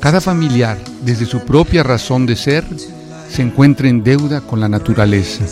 [0.00, 2.64] cada familiar, desde su propia razón de ser,
[3.28, 5.44] se encuentra en deuda con la naturaleza.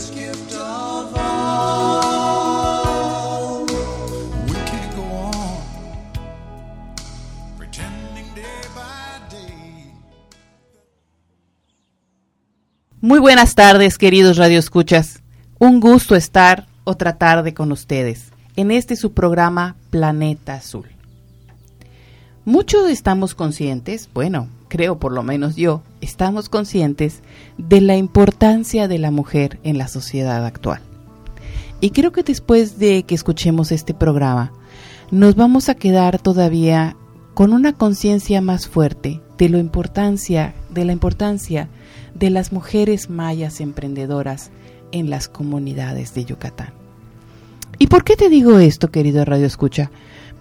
[13.01, 15.21] Muy buenas tardes, queridos radioescuchas.
[15.57, 20.98] Un gusto estar otra tarde con ustedes en este su programa Planeta Azul.
[22.49, 27.21] Muchos estamos conscientes, bueno, creo por lo menos yo, estamos conscientes
[27.59, 30.81] de la importancia de la mujer en la sociedad actual.
[31.79, 34.51] Y creo que después de que escuchemos este programa,
[35.11, 36.95] nos vamos a quedar todavía
[37.35, 41.69] con una conciencia más fuerte de la importancia, de la importancia
[42.15, 44.49] de las mujeres mayas emprendedoras
[44.91, 46.73] en las comunidades de Yucatán.
[47.77, 49.91] ¿Y por qué te digo esto, querido Radio Escucha?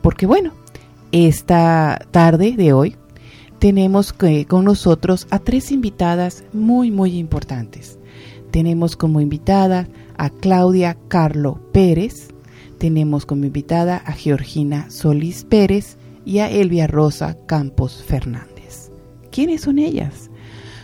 [0.00, 0.52] Porque bueno,
[1.12, 2.96] esta tarde de hoy
[3.58, 7.98] tenemos con nosotros a tres invitadas muy, muy importantes.
[8.50, 12.28] Tenemos como invitada a Claudia Carlo Pérez,
[12.78, 18.90] tenemos como invitada a Georgina Solís Pérez y a Elvia Rosa Campos Fernández.
[19.30, 20.30] ¿Quiénes son ellas?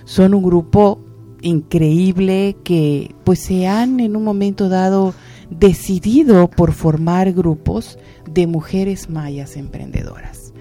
[0.04, 1.00] Son un grupo
[1.42, 5.14] increíble que pues se han en un momento dado
[5.50, 7.98] decidido por formar grupos
[8.30, 10.52] de mujeres mayas emprendedoras,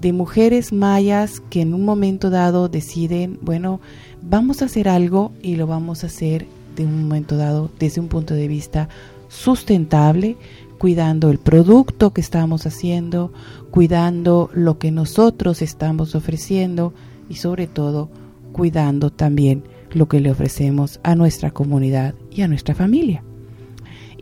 [0.00, 3.80] de mujeres mayas que en un momento dado deciden, bueno,
[4.22, 8.08] vamos a hacer algo y lo vamos a hacer de un momento dado desde un
[8.08, 8.88] punto de vista
[9.28, 10.36] sustentable,
[10.78, 13.32] cuidando el producto que estamos haciendo,
[13.70, 16.92] cuidando lo que nosotros estamos ofreciendo
[17.28, 18.10] y sobre todo
[18.52, 23.22] cuidando también lo que le ofrecemos a nuestra comunidad y a nuestra familia.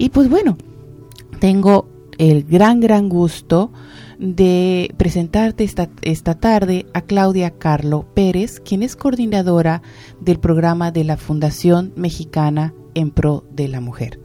[0.01, 0.57] Y pues bueno,
[1.41, 3.71] tengo el gran, gran gusto
[4.19, 9.83] de presentarte esta, esta tarde a Claudia Carlo Pérez, quien es coordinadora
[10.19, 14.19] del programa de la Fundación Mexicana en Pro de la Mujer.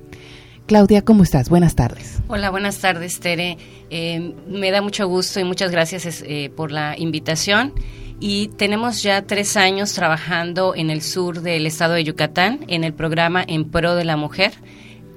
[0.66, 1.50] Claudia, ¿cómo estás?
[1.50, 2.20] Buenas tardes.
[2.30, 3.58] Hola, buenas tardes, Tere.
[3.90, 7.74] Eh, me da mucho gusto y muchas gracias eh, por la invitación.
[8.22, 12.94] Y tenemos ya tres años trabajando en el sur del estado de Yucatán en el
[12.94, 14.54] programa En Pro de la Mujer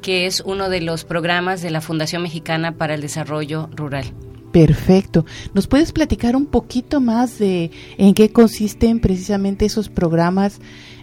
[0.03, 4.13] que es uno de los programas de la Fundación Mexicana para el Desarrollo Rural.
[4.53, 5.27] Perfecto.
[5.55, 10.61] ¿Nos puedes platicar un poquito más de en qué consisten precisamente esos programas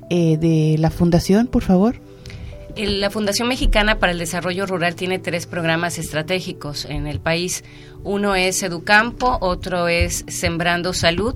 [0.09, 2.01] eh, de la Fundación, por favor?
[2.75, 7.63] La Fundación Mexicana para el Desarrollo Rural tiene tres programas estratégicos en el país.
[8.05, 11.33] Uno es Educampo, otro es Sembrando Salud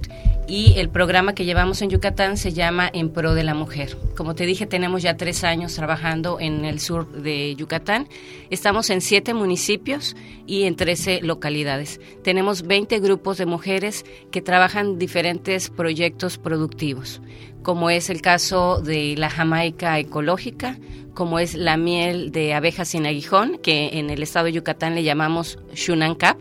[0.48, 3.98] y el programa que llevamos en Yucatán se llama En Pro de la Mujer.
[4.16, 8.08] Como te dije, tenemos ya tres años trabajando en el sur de Yucatán.
[8.52, 10.16] Estamos en siete municipios
[10.46, 12.00] y en trece localidades.
[12.24, 17.20] Tenemos 20 grupos de mujeres que trabajan diferentes proyectos productivos
[17.64, 20.78] como es el caso de la Jamaica ecológica,
[21.14, 25.04] como es la miel de abejas sin aguijón, que en el estado de Yucatán le
[25.04, 26.38] llamamos Shunancap.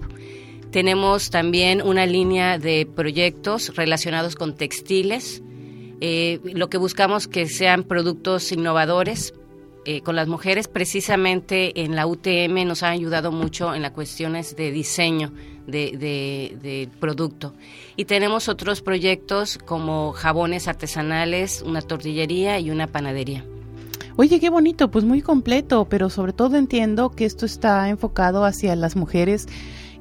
[0.71, 5.43] Tenemos también una línea de proyectos relacionados con textiles.
[6.01, 9.33] Eh, lo que buscamos que sean productos innovadores
[9.87, 14.55] eh, con las mujeres, precisamente en la UTM nos ha ayudado mucho en las cuestiones
[14.55, 15.33] de diseño
[15.67, 17.55] del de, producto.
[17.97, 23.47] Y tenemos otros proyectos como jabones artesanales, una tortillería y una panadería.
[24.17, 28.77] Oye, qué bonito, pues muy completo, pero sobre todo entiendo que esto está enfocado hacia
[28.77, 29.47] las mujeres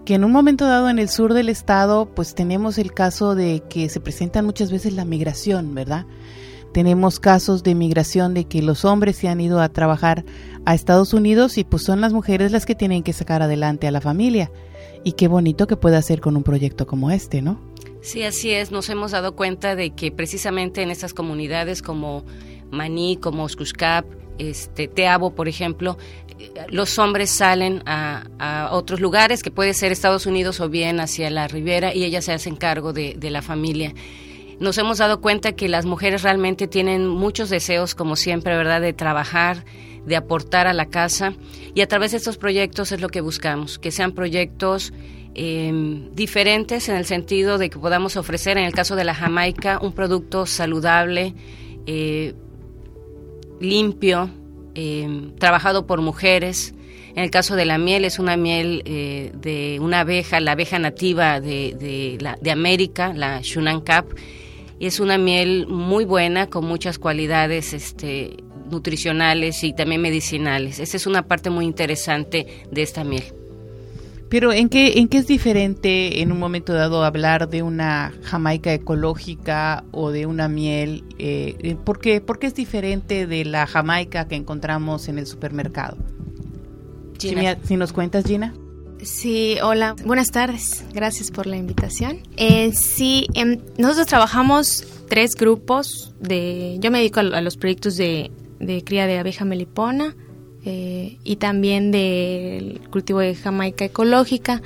[0.08, 3.62] que en un momento dado en el sur del estado, pues tenemos el caso de
[3.70, 6.06] que se presentan muchas veces la migración, ¿verdad?
[6.74, 10.24] Tenemos casos de migración de que los hombres se han ido a trabajar
[10.64, 13.92] a Estados Unidos y pues son las mujeres las que tienen que sacar adelante a
[13.92, 14.50] la familia.
[15.04, 17.60] Y qué bonito que pueda hacer con un proyecto como este, ¿no?
[18.00, 18.72] Sí, así es.
[18.72, 22.24] Nos hemos dado cuenta de que precisamente en estas comunidades como
[22.72, 24.06] Maní, como Oscushcap,
[24.38, 25.98] este, Teabo, por ejemplo,
[26.70, 31.48] los hombres salen a, otros lugares, que puede ser Estados Unidos o bien hacia la
[31.48, 33.94] ribera, y ellas se hacen cargo de, la familia
[34.60, 38.92] nos hemos dado cuenta que las mujeres realmente tienen muchos deseos, como siempre, ¿verdad?, de
[38.92, 39.64] trabajar,
[40.04, 41.34] de aportar a la casa.
[41.76, 44.94] Y a través de estos proyectos es lo que buscamos, que sean proyectos
[45.36, 49.78] em, diferentes en el sentido de que podamos ofrecer, en el caso de la Jamaica,
[49.80, 51.36] un producto saludable,
[51.86, 52.34] eh,
[53.60, 54.30] limpio,
[55.40, 56.74] trabajado por mujeres.
[57.16, 61.40] En el caso de la miel, es una miel de una abeja, la abeja nativa
[61.42, 64.06] de, de América, la Shunan Cap,
[64.80, 68.38] y es una miel muy buena, con muchas cualidades este,
[68.70, 70.80] nutricionales y también medicinales.
[70.80, 73.24] Esa es una parte muy interesante de esta miel.
[74.30, 78.74] Pero ¿en qué, ¿en qué es diferente en un momento dado hablar de una jamaica
[78.74, 81.04] ecológica o de una miel?
[81.18, 85.98] Eh, eh ¿por, qué, es diferente de la jamaica que encontramos en el supermercado?
[87.18, 87.34] Si,
[87.64, 88.54] si, nos cuentas, Gina.
[89.02, 92.20] Sí, hola, buenas tardes, gracias por la invitación.
[92.36, 98.32] Eh, sí, em, nosotros trabajamos tres grupos de, yo me dedico a los proyectos de
[98.60, 100.16] de cría de abeja melipona
[100.70, 104.62] eh, y también del cultivo de jamaica ecológica.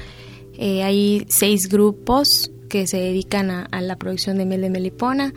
[0.57, 5.31] Eh, hay seis grupos que se dedican a, la producción de miel de melipona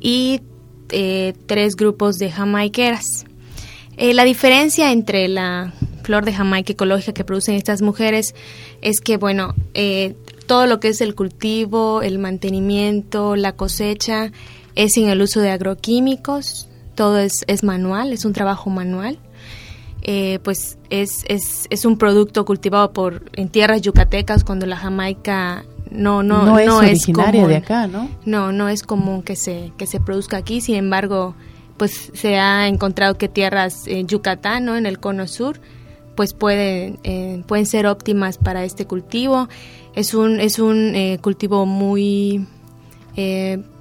[0.00, 0.40] y
[0.90, 3.26] eh, tres grupos de jamaiqueras.
[3.96, 5.74] la diferencia entre la
[6.04, 8.36] flor de jamaica ecológica que producen estas mujeres
[8.80, 9.56] es que, bueno,
[10.46, 14.30] todo lo que es el cultivo, el mantenimiento, la cosecha,
[14.76, 19.18] es sin el uso de agroquímicos, todo es, es manual, es un trabajo manual.
[20.10, 25.66] Eh, pues es, es, es, un producto cultivado por en tierras yucatecas cuando la jamaica
[25.90, 28.08] no no no, es originaria de acá, ¿no?
[28.24, 30.62] No, no es común que se que se produzca aquí.
[30.62, 31.34] Sin embargo,
[31.76, 34.78] pues se ha encontrado que tierras en Yucatán, ¿no?
[34.78, 35.60] En el cono sur,
[36.14, 39.50] pues pueden eh, pueden ser óptimas para este cultivo.
[39.94, 42.46] Es un es un eh, cultivo muy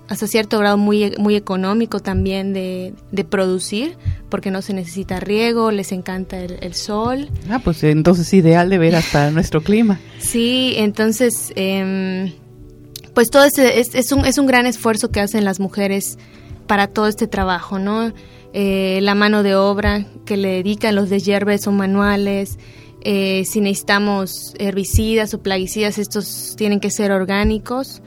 [0.08, 2.94] hasta cierto grado muy, muy económico también de,
[3.30, 3.98] producir,
[4.30, 7.30] porque no se necesita riego, les encanta el, sol.
[7.50, 10.00] Ah, pues entonces ideal de ver hasta nuestro clima.
[10.20, 12.34] Sí, entonces, eh,
[13.14, 16.18] pues todo este, es, es, un, es un gran esfuerzo que hacen las mujeres
[16.68, 18.14] para todo este trabajo, ¿no?
[18.54, 22.58] Eh, la mano de obra que le dedican los deshierves son manuales,
[23.02, 28.02] eh, si necesitamos herbicidas o plaguicidas, estos tienen que ser orgánicos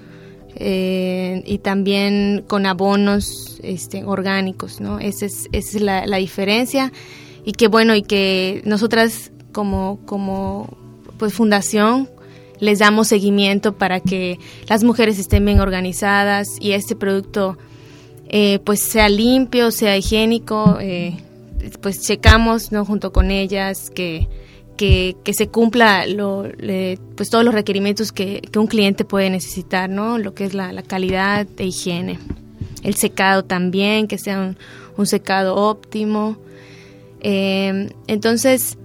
[0.57, 4.99] eh, y también con abonos este, orgánicos, ¿no?
[4.99, 6.93] Esa es, esa es la, diferencia
[7.45, 10.77] y que bueno, y que nosotras como, como
[11.19, 12.09] pues fundación
[12.59, 14.39] les damos seguimiento para que
[14.69, 17.57] las mujeres estén bien organizadas y este producto
[18.29, 21.17] eh, pues sea limpio, sea higiénico, eh,
[21.81, 22.85] pues checamos ¿no?
[22.85, 24.29] junto con ellas que
[24.81, 26.47] que, se cumpla lo,
[27.15, 30.17] pues todos los requerimientos que, un cliente puede necesitar, ¿no?
[30.17, 32.19] Lo que es la, calidad de higiene.
[32.83, 34.55] El secado también, que sea
[34.97, 36.39] un, secado óptimo.
[37.21, 38.79] Eh, entonces,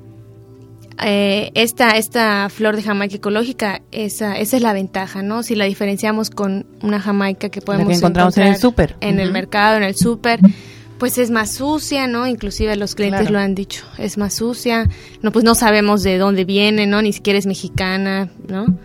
[1.01, 5.43] eh, esta, esta flor de jamaica ecológica, esa, esa es la ventaja, ¿no?
[5.43, 8.97] Si la diferenciamos con una jamaica que podemos la encontramos en el súper.
[8.99, 10.41] En el mercado, en el súper
[10.97, 12.27] pues es más sucia, ¿no?
[12.27, 14.89] Inclusive los clientes lo han dicho, es más sucia,
[15.21, 17.01] no pues no sabemos de dónde viene, ¿no?
[17.01, 18.77] Ni siquiera es mexicana, ¿no?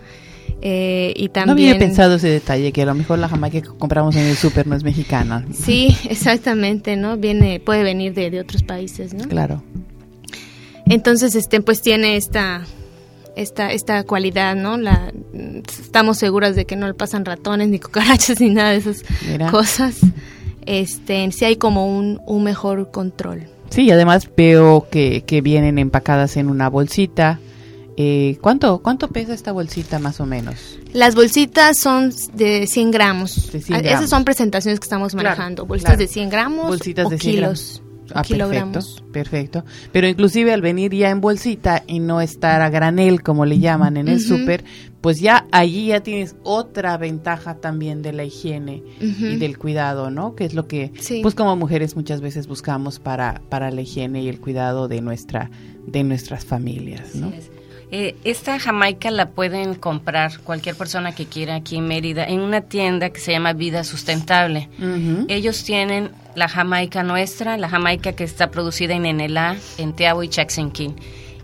[0.61, 1.69] Eh, y también...
[1.69, 4.35] No había pensado ese detalle, que a lo mejor la jamaica que compramos en el
[4.35, 5.45] súper no es mexicana.
[5.53, 7.17] Sí, exactamente, ¿no?
[7.17, 9.27] Viene, puede venir de, de otros países, ¿no?
[9.27, 9.63] Claro.
[10.87, 12.63] Entonces, este, pues tiene esta,
[13.35, 14.77] esta, esta cualidad, ¿no?
[14.77, 15.11] La,
[15.81, 19.03] estamos seguras de que no le pasan ratones, ni cucarachas, ni nada de esas
[19.49, 20.01] cosas
[20.65, 23.47] este, sí hay como un, un mejor control.
[23.69, 27.39] Sí, además veo que, que vienen empacadas en una bolsita.
[27.97, 30.79] Eh, ¿cuánto, ¿Cuánto pesa esta bolsita más o menos?
[30.93, 33.51] Las bolsitas son de 100 gramos.
[33.51, 33.99] De 100 gramos.
[33.99, 35.65] Esas son presentaciones que estamos manejando.
[35.65, 37.81] bolsitas de 100 gramos bolsitas de 100 kilos.
[38.13, 38.79] Ah, perfecto,
[39.11, 39.65] perfecto.
[39.91, 43.97] Pero inclusive al venir ya en bolsita y no estar a granel, como le llaman
[43.97, 44.63] en el súper,
[45.01, 50.35] pues ya allí ya tienes otra ventaja también de la higiene y del cuidado, ¿no?
[50.35, 50.91] Que es lo que,
[51.21, 55.49] pues como mujeres muchas veces buscamos para, para la higiene y el cuidado de nuestra,
[55.85, 57.31] de nuestras familias, ¿no?
[57.93, 62.61] Eh, esta jamaica la pueden comprar cualquier persona que quiera aquí en Mérida en una
[62.61, 64.69] tienda que se llama Vida Sustentable.
[65.27, 70.29] Ellos tienen la jamaica nuestra, la jamaica que está producida en Enelá, en Teabo y
[70.29, 70.95] Chaxenquín.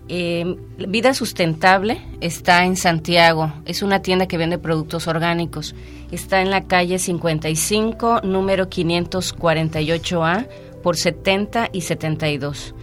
[0.09, 5.75] Eh, Vida Sustentable está en Santiago, es una tienda que vende productos orgánicos.
[6.11, 10.47] Está en la calle 55, número 548A,
[10.81, 12.73] por 70 y 72.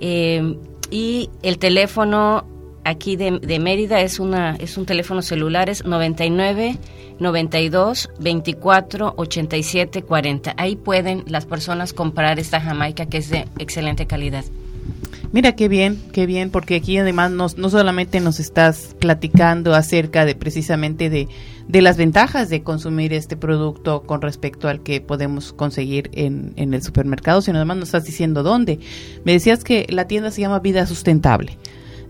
[0.00, 0.56] Eh,
[0.90, 2.44] y el teléfono
[2.84, 6.78] aquí de, de, Mérida es una es un teléfono celular es 99
[7.18, 10.54] 92 24 87 40.
[10.56, 14.44] Ahí pueden las personas comprar esta jamaica que es de excelente calidad.
[15.32, 20.24] Mira qué bien, qué bien, porque aquí además nos, no solamente nos estás platicando acerca
[20.24, 21.28] de precisamente de,
[21.68, 26.74] de las ventajas de consumir este producto con respecto al que podemos conseguir en, en
[26.74, 28.80] el supermercado, sino además nos estás diciendo dónde.
[29.24, 31.56] Me decías que la tienda se llama Vida Sustentable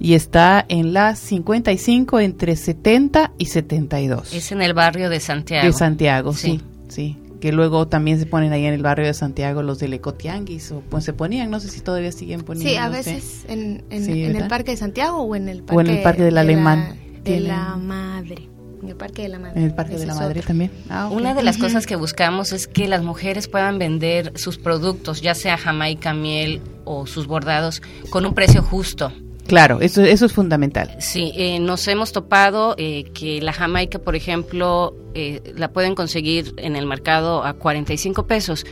[0.00, 4.33] y está en la 55 entre 70 y 72.
[4.33, 5.67] Es en el barrio de Santiago.
[5.67, 7.19] De Santiago, sí, sí.
[7.40, 10.82] Que luego también se ponen ahí en el barrio de Santiago los del Ecotianguis, o
[10.90, 12.70] pues se ponían, no sé si todavía siguen poniendo.
[12.70, 15.80] Sí, a veces en, en, en el Parque de Santiago o en el Parque, O
[15.80, 16.99] en el Parque del de Alemán.
[17.14, 18.49] La, de la Madre.
[18.82, 19.59] En el Parque de la Madre.
[19.61, 20.49] En el Parque de la Madre otro.
[20.49, 20.70] también.
[20.88, 21.09] Ah.
[21.12, 25.35] Una de las cosas que buscamos es que las mujeres puedan vender sus productos, ya
[25.35, 29.12] sea jamaica, miel o sus bordados, con un precio justo.
[29.50, 30.95] Claro, eso, eso es fundamental.
[31.00, 36.54] Sí, eh, nos hemos topado eh, que la jamaica, por ejemplo, eh, la pueden conseguir
[36.59, 38.64] en el mercado a 45 pesos.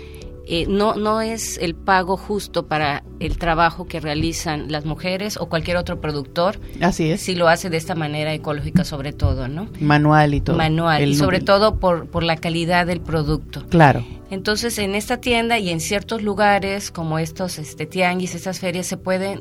[0.50, 5.50] Eh, no, no es el pago justo para el trabajo que realizan las mujeres o
[5.50, 7.20] cualquier otro productor Así es.
[7.20, 9.68] si lo hace de esta manera ecológica sobre todo, ¿no?
[9.78, 10.56] Manual y todo.
[10.56, 13.66] Manual El y sobre todo por, por la calidad del producto.
[13.68, 14.06] Claro.
[14.30, 18.96] Entonces, en esta tienda y en ciertos lugares como estos este, tianguis, estas ferias, se
[18.96, 19.40] pueden,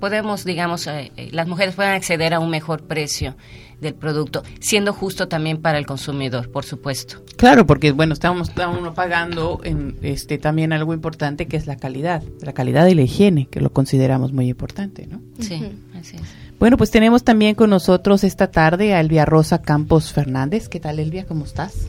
[0.00, 3.36] podemos, digamos, eh, eh, las mujeres pueden acceder a un mejor precio
[3.80, 7.22] del producto, siendo justo también para el consumidor, por supuesto.
[7.36, 12.22] Claro, porque bueno, estamos, estamos pagando en, este también algo importante que es la calidad,
[12.40, 15.20] la calidad y la higiene, que lo consideramos muy importante, ¿no?
[15.40, 15.62] Sí,
[15.98, 16.22] así es.
[16.58, 20.68] Bueno, pues tenemos también con nosotros esta tarde a Elvia Rosa Campos Fernández.
[20.68, 21.26] ¿Qué tal, Elvia?
[21.26, 21.88] ¿Cómo estás?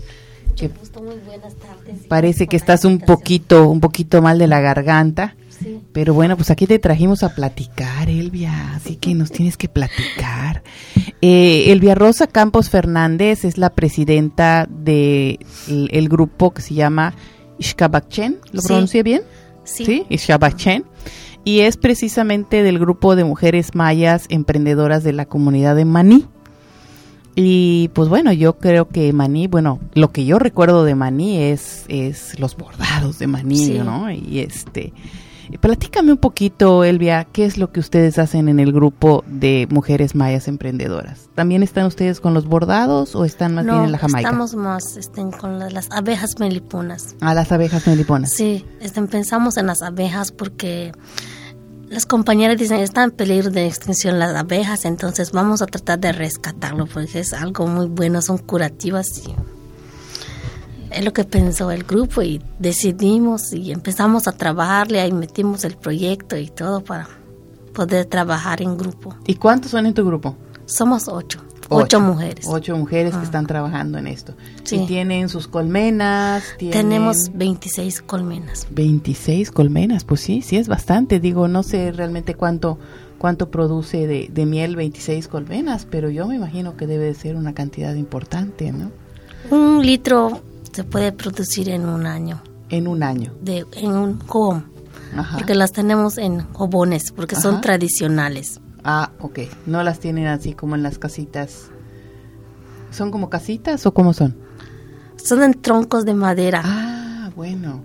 [0.55, 0.69] Que
[1.01, 2.05] muy buenas tardes.
[2.07, 5.35] parece que estás un poquito, un poquito mal de la garganta.
[5.59, 5.79] Sí.
[5.93, 10.63] Pero bueno, pues aquí te trajimos a platicar, Elvia, así que nos tienes que platicar.
[11.21, 17.13] Eh, Elvia Rosa Campos Fernández es la presidenta del el grupo que se llama
[17.57, 18.67] Ishkabachen, ¿lo Sí.
[18.67, 19.21] pronuncié bien?
[19.63, 19.85] Sí.
[19.85, 20.83] Sí, Ishkabachen.
[21.43, 26.25] Y es precisamente del grupo de mujeres mayas emprendedoras de la comunidad de Maní.
[27.37, 31.83] Y pues bueno, yo creo que Maní, bueno, lo que yo recuerdo de Maní es,
[31.89, 33.79] es los bordados de Maní, Sí.
[33.83, 34.09] ¿no?
[34.09, 34.93] Y este,
[35.59, 40.15] platícame un poquito, Elvia, ¿qué es lo que ustedes hacen en el grupo de mujeres
[40.15, 41.29] mayas emprendedoras?
[41.35, 44.29] ¿También están ustedes con los bordados o están más no, bien en la Jamaica?
[44.29, 47.15] estamos más este, con la- las abejas meliponas.
[47.21, 48.31] A las abejas meliponas.
[48.31, 50.91] Sí, este, pensamos en las abejas porque
[51.89, 56.11] las compañeras dicen están en peligro de extinción las abejas, entonces vamos a tratar de
[56.11, 59.33] rescatarlo porque es algo muy bueno, son curativas y
[60.95, 65.75] es lo que pensó el grupo y decidimos y empezamos a trabajarle, ahí metimos el
[65.75, 67.09] proyecto y todo para
[67.73, 69.13] poder trabajar en grupo.
[69.27, 70.37] ¿Y cuántos son en tu grupo?
[70.65, 72.45] Somos ocho, ocho, mujeres.
[72.47, 74.35] Ocho mujeres que están trabajando en esto.
[74.63, 74.77] Sí.
[74.77, 76.45] Y tienen sus colmenas.
[76.57, 78.65] Tienen Tenemos 26 colmenas.
[78.71, 81.19] 26 colmenas, pues sí, sí es bastante.
[81.19, 82.79] Digo, no sé realmente cuánto
[83.17, 87.35] cuánto produce de, de miel 26 colmenas, pero yo me imagino que debe de ser
[87.35, 88.91] una cantidad importante, ¿no?
[89.51, 90.41] Un litro
[90.75, 93.33] se puede producir en un año, En un año.
[93.41, 94.65] de, en un jobón,
[95.15, 95.37] Ajá.
[95.37, 97.61] porque las tenemos en jobones, porque son Ajá.
[97.61, 98.59] tradicionales.
[98.83, 99.39] Ah, ok.
[99.65, 101.69] No las tienen así como en las casitas.
[102.91, 104.35] ¿Son como casitas o cómo son?
[105.15, 107.81] Son en troncos de madera, Ah, bueno.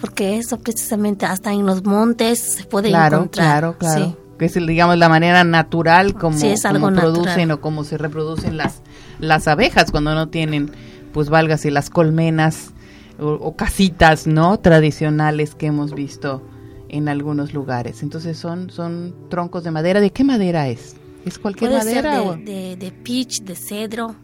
[0.00, 3.46] porque eso precisamente hasta en los montes se puede claro, encontrar.
[3.46, 4.04] Claro, claro.
[4.06, 4.16] Sí.
[4.38, 7.50] Que es, digamos, la manera natural como, Sí, es algo como producen natural.
[7.52, 8.80] o como se reproducen las,
[9.20, 10.72] las abejas cuando no tienen,
[11.12, 12.70] pues válgase, las colmenas
[13.18, 14.58] o, o casitas, ¿no?
[14.58, 16.42] Tradicionales que hemos visto
[16.88, 18.02] en algunos lugares.
[18.02, 20.00] Entonces son, son troncos de madera.
[20.00, 20.96] ¿De qué madera es?
[21.24, 22.20] ¿Es cualquier Puede ser madera?
[22.22, 24.14] de, o- de, de peach, de cedro.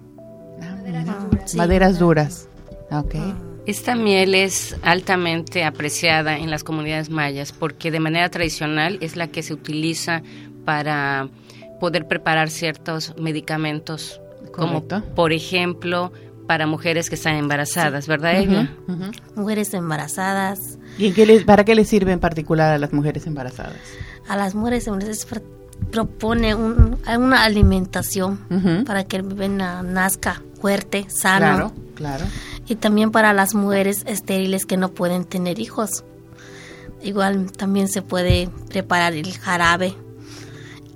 [0.60, 0.76] Ah.
[1.06, 1.56] Ah, sí.
[1.56, 2.48] Maderas duras.
[2.90, 3.14] Ah, Ok.
[3.66, 9.26] Esta miel es altamente apreciada en las comunidades mayas porque de manera tradicional es la
[9.28, 10.22] que se utiliza
[10.64, 11.28] para
[11.78, 15.02] poder preparar ciertos medicamentos, Correcto.
[15.02, 16.12] como por ejemplo
[16.48, 18.74] para mujeres que están embarazadas, ¿verdad, Evia?
[19.36, 20.78] Mujeres embarazadas.
[20.98, 23.76] ¿Y en qué les- para qué les sirve en particular a las mujeres embarazadas?
[24.28, 25.42] A las mujeres embarazadas pro-
[25.92, 28.40] propone un- una alimentación
[28.84, 31.38] para que el bebé na- nazca fuerte, sano.
[31.38, 32.24] Claro, claro.
[32.66, 36.02] Y también para las mujeres estériles que no pueden tener hijos.
[37.02, 39.94] Igual también se puede preparar el jarabe.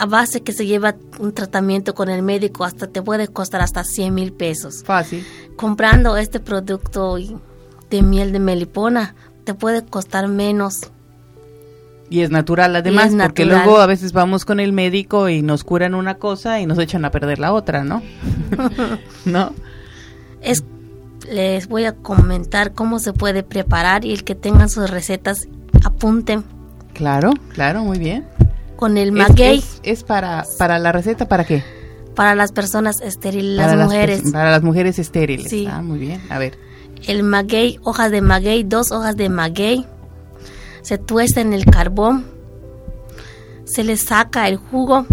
[0.03, 3.85] A base que se lleva un tratamiento con el médico, hasta te puede costar hasta
[3.85, 4.83] 100 mil pesos.
[4.85, 5.25] Fácil.
[5.55, 7.19] Comprando este producto
[7.89, 10.91] de miel de melipona, te puede costar menos.
[12.11, 13.65] Y es natural además, es porque natural.
[13.65, 17.05] luego a veces vamos con el médico y nos curan una cosa y nos echan
[17.05, 18.03] a perder la otra, ¿no?
[19.25, 19.53] ¿No?
[20.41, 20.65] Es,
[21.31, 25.47] les voy a comentar cómo se puede preparar y el que tengan sus recetas
[25.85, 26.43] apunten
[26.95, 28.27] Claro, claro, muy bien.
[28.83, 29.61] Con el maguey.
[29.61, 31.63] Es, es para, para la receta, ¿para qué?
[32.17, 34.23] Para las personas estériles, las mujeres.
[34.33, 35.49] para las mujeres estériles.
[35.49, 35.69] Sí.
[35.71, 36.21] Ah, muy bien.
[36.29, 36.59] A ver.
[37.07, 39.87] El maguey, hojas de maguey, dos hojas de maguey.
[40.81, 42.27] Se tuesta en el carbón.
[43.67, 45.07] Se le saca el jugo.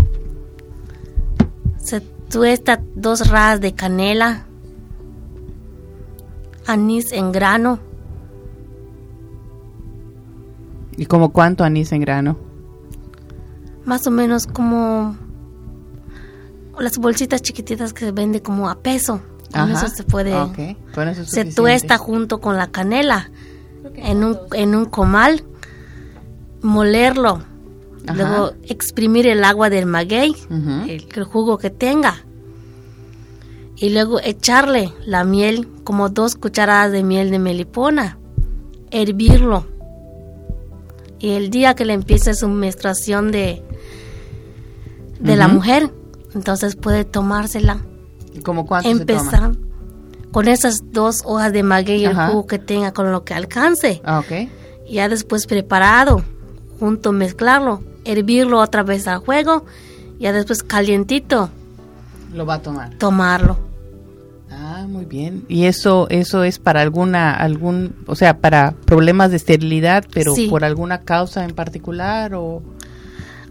[1.77, 4.47] Se tuesta dos ras de canela.
[6.65, 7.77] Anís en grano.
[10.97, 12.48] ¿Y como cuánto anís en grano?
[13.89, 15.17] Más o menos como
[16.77, 19.19] las bolsitas chiquititas que se vende como a peso.
[19.51, 20.75] Con eso se puede.
[20.93, 23.31] Con eso se tuesta junto con la canela
[23.95, 25.43] en un, en un comal,
[26.61, 27.41] molerlo,
[28.13, 32.23] luego exprimir el agua del maguey, el, el, jugo que tenga,
[33.75, 38.19] y luego echarle la miel, como dos cucharadas de miel de melipona,
[38.91, 39.65] hervirlo.
[41.17, 43.63] Y el día que le empiece su menstruación de,
[45.19, 45.91] de la mujer,
[46.33, 47.81] entonces puede tomársela.
[48.33, 49.51] ¿Y como cuánto Empezar
[50.31, 54.01] con esas dos hojas de maguey y el jugo que tenga con lo que alcance.
[54.03, 54.23] Ah.
[54.89, 56.23] Ya después preparado,
[56.79, 59.65] junto mezclarlo, hervirlo otra vez al juego,
[60.19, 61.49] ya después calientito.
[62.33, 62.95] Lo va a tomar.
[62.97, 63.57] Tomarlo.
[64.51, 65.45] Ah, muy bien.
[65.47, 70.63] ¿Y eso eso es para alguna algún, o sea, para problemas de esterilidad, pero por
[70.63, 72.61] alguna causa en particular o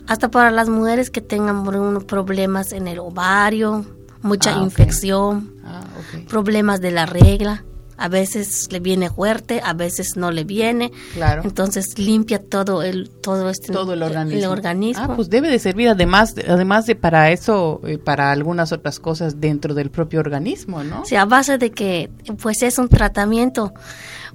[0.09, 1.65] hasta para las mujeres que tengan
[2.07, 3.85] problemas en el ovario,
[4.23, 5.85] mucha ah, infección, ah,
[6.29, 7.63] problemas de la regla.
[7.99, 10.93] A veces le viene fuerte, a veces no le viene.
[11.15, 11.43] Claro.
[11.45, 14.51] Entonces limpia todo el todo este todo el organismo.
[14.51, 15.05] organismo.
[15.05, 19.41] Ah, pues debe de servir además además de para eso eh, para algunas otras cosas
[19.41, 21.05] dentro del propio organismo, ¿no?
[21.05, 23.75] Sí, a base de que pues es un tratamiento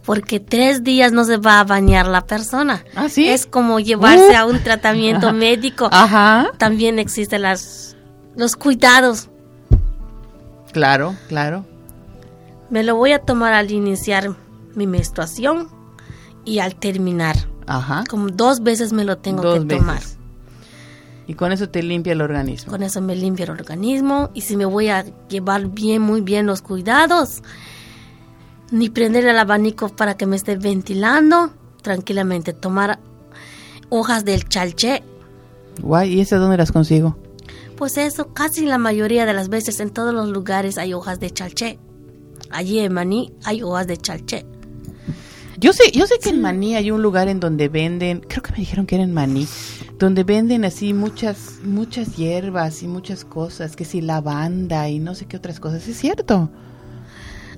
[0.05, 2.83] porque tres días no se va a bañar la persona.
[2.95, 3.29] ¿Ah, sí?
[3.29, 5.87] Es como llevarse a un tratamiento médico.
[5.91, 6.51] Ajá.
[6.57, 7.95] También existen las
[8.35, 9.29] los cuidados
[10.73, 11.65] Claro, claro.
[12.73, 14.35] Me lo voy a tomar al iniciar
[14.73, 15.67] mi menstruación
[16.43, 17.35] y al terminar.
[17.67, 18.03] Ajá.
[18.09, 20.01] Como dos veces me lo tengo que tomar.
[21.27, 22.71] Y con eso te limpia el organismo.
[22.71, 26.47] Con eso me limpia el organismo y si me voy a llevar bien, muy bien
[26.47, 27.43] los cuidados,
[28.71, 32.97] ni prender el abanico para que me esté ventilando, tranquilamente tomar
[33.89, 35.03] hojas del chalché.
[35.79, 37.19] Guay, ¿y esas dónde las consigo?
[37.77, 41.29] Pues eso, casi la mayoría de las veces en todos los lugares hay hojas de
[41.29, 41.77] chalché.
[42.53, 44.45] Allí en Maní hay hojas de chalché.
[45.59, 48.51] Yo sé, yo sé que en Maní hay un lugar en donde venden, creo que
[48.51, 49.47] me dijeron que era en Maní,
[49.97, 55.25] donde venden así muchas, muchas hierbas y muchas cosas, que si lavanda y no sé
[55.25, 56.49] qué otras cosas, ¿es cierto?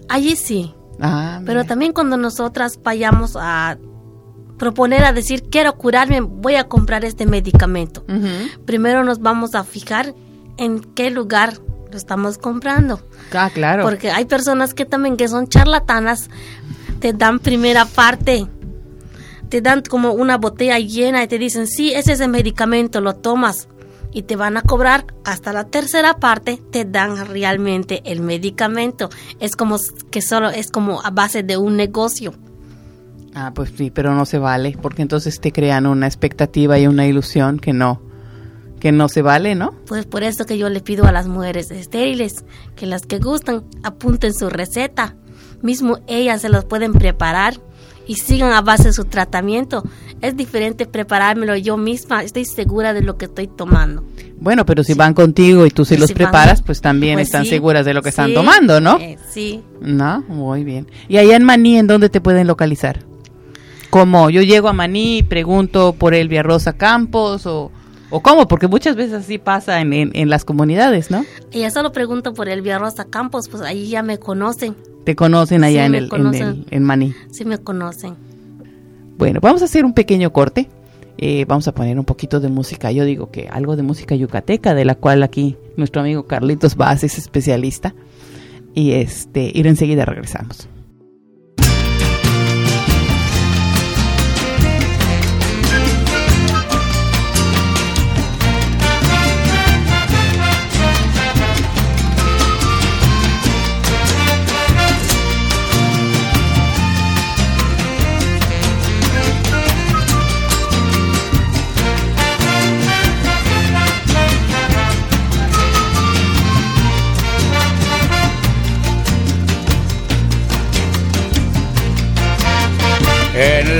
[0.07, 0.73] Allí sí.
[0.99, 3.77] Ah, Pero también cuando nosotras vayamos a
[4.57, 8.05] proponer a decir quiero curarme, voy a comprar este medicamento.
[8.65, 10.13] Primero nos vamos a fijar
[10.57, 11.59] en qué lugar
[11.95, 12.99] lo estamos comprando.
[13.33, 13.83] Ah, claro.
[13.83, 16.29] Porque hay personas que también que son charlatanas,
[16.99, 18.47] te dan primera parte,
[19.47, 23.15] te dan como una botella llena y te dicen, sí, ese es el medicamento, lo
[23.15, 23.69] tomas.
[24.11, 29.09] Y te van a cobrar hasta la tercera parte, te dan realmente el medicamento.
[29.39, 29.77] Es como
[30.11, 32.33] que solo es como a base de un negocio.
[33.33, 37.05] Ah, pues sí, pero no se vale, porque entonces te crean una expectativa y una
[37.07, 38.01] ilusión que no,
[38.79, 39.73] que no se vale, ¿no?
[39.87, 43.63] Pues por eso que yo le pido a las mujeres estériles que las que gustan
[43.83, 45.15] apunten su receta,
[45.61, 47.55] mismo ellas se los pueden preparar
[48.07, 49.83] y sigan a base de su tratamiento.
[50.21, 54.03] Es diferente preparármelo yo misma, estoy segura de lo que estoy tomando.
[54.39, 57.85] Bueno, pero si van contigo y tú se los preparas, pues también pues están seguras
[57.85, 58.99] de lo que están tomando, ¿no?
[58.99, 59.63] Eh, sí.
[59.81, 60.87] No, muy bien.
[61.07, 62.99] ¿Y allá en Maní, en dónde te pueden localizar?
[63.95, 67.71] como yo llego a Maní y pregunto por Elvia Rosa Campos o,
[68.15, 71.25] o cómo, porque muchas veces así pasa en, en, las comunidades, ¿no?
[71.51, 74.73] Y ya solo pregunto por Elvia Rosa Campos, pues ahí ya me conocen.
[75.03, 77.13] ¿Te conocen allá en, el, en, en, Maní?
[77.31, 78.15] Sí, me conocen.
[79.17, 80.69] Bueno, vamos a hacer un pequeño corte.
[81.17, 82.89] Eh, vamos a poner un poquito de música.
[82.89, 87.03] Yo digo que algo de música yucateca, de la cual aquí nuestro amigo Carlitos Vaz
[87.03, 87.93] es especialista.
[88.73, 90.69] Y este, y enseguida regresamos.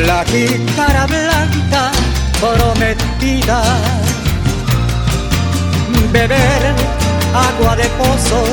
[0.03, 1.91] La jícara blanca
[2.41, 3.61] prometida.
[6.11, 6.63] Beber
[7.33, 8.43] agua de pozo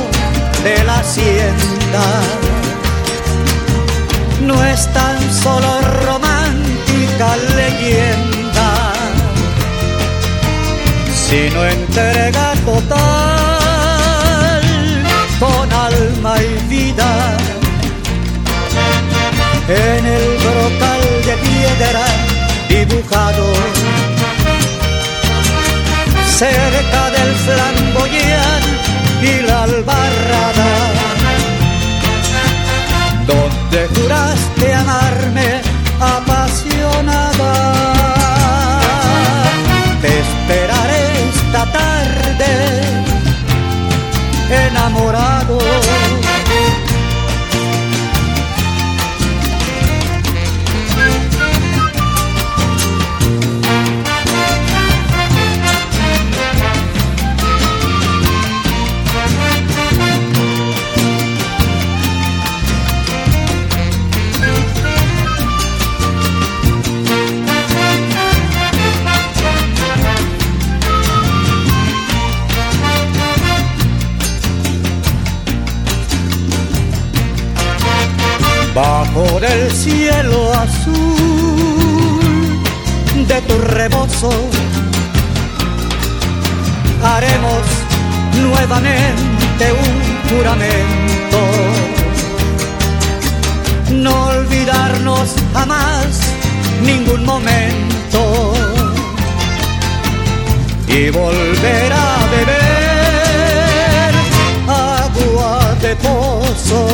[0.62, 2.04] de la hacienda.
[4.42, 8.92] No es tan solo romántica leyenda,
[11.26, 13.02] sino entrega total
[15.40, 17.41] con alma y vida
[19.68, 22.04] en el brocal de piedra
[22.68, 23.44] dibujado.
[26.26, 28.62] Cerca del flamboyán
[29.22, 31.02] y la albarrada
[33.26, 34.71] donde juraste
[94.02, 96.20] no olvidarnos jamás
[96.84, 98.52] ningún momento.
[100.88, 104.14] Y volver a beber
[104.68, 106.88] agua de pozo.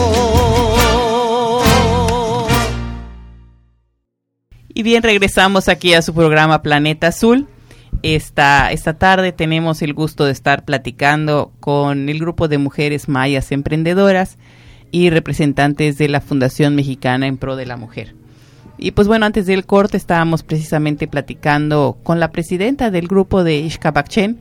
[4.69, 7.49] Y bien, regresamos aquí a su programa Planeta Azul.
[8.03, 13.51] Esta, esta tarde tenemos el gusto de estar platicando con el grupo de mujeres mayas
[13.51, 14.39] emprendedoras
[14.91, 18.15] y representantes de la Fundación Mexicana en Pro de la Mujer.
[18.79, 23.59] Y pues bueno, antes del corte estábamos precisamente platicando con la presidenta del grupo de
[23.59, 24.39] Ixcabacchen,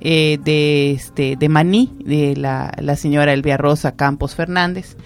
[0.00, 4.96] eh, de, este, de de la, la señora Elvia Rosa Campos Fernández.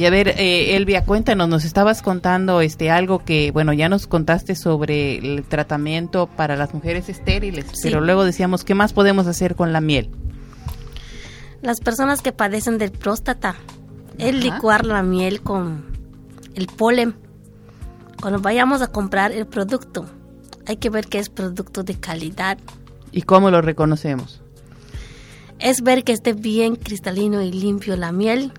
[0.00, 4.06] Y a ver, eh, Elvia, cuéntanos, nos estabas contando este algo que, bueno, ya nos
[4.06, 7.80] contaste sobre el tratamiento para las mujeres estériles, Sí.
[7.82, 10.08] pero luego decíamos, ¿qué más podemos hacer con la miel?
[11.60, 13.56] Las personas que padecen de próstata,
[14.16, 14.44] el Ajá.
[14.54, 15.84] licuar la miel con
[16.54, 17.14] el polen.
[18.22, 20.06] Cuando vayamos a comprar el producto,
[20.66, 22.56] hay que ver que es producto de calidad.
[23.12, 24.40] ¿Y cómo lo reconocemos?
[25.58, 28.54] Es ver que esté bien cristalino y limpio la miel.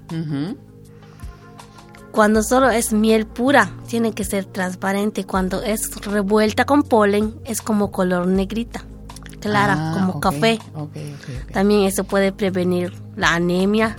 [2.12, 5.24] Cuando solo es miel pura, tiene que ser transparente.
[5.26, 8.84] Cuando es revuelta con polen, es como color negrita,
[9.39, 10.60] clara, Ah, como café.
[11.54, 13.95] También eso puede prevenir la anemia.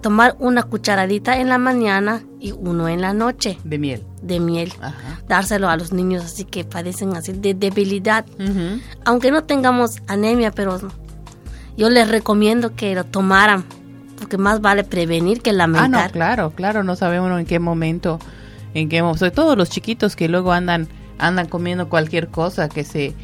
[0.00, 4.02] Tomar una cucharadita en la mañana y uno en la noche De miel.
[4.20, 4.72] de miel.
[4.80, 5.20] Ajá.
[5.28, 8.26] Dárselo a los niños así que padecen así de debilidad.
[9.04, 10.80] Aunque no tengamos anemia, pero
[11.76, 13.64] yo les recomiendo que lo tomaran.
[14.22, 16.06] Porque más vale prevenir que Ah, lamentar.
[16.08, 18.18] no, claro, claro, no sabemos en qué momento,
[18.74, 22.84] en qué momento, sobre todo los chiquitos que luego andan, andan comiendo cualquier cosa, que
[22.84, 23.14] se,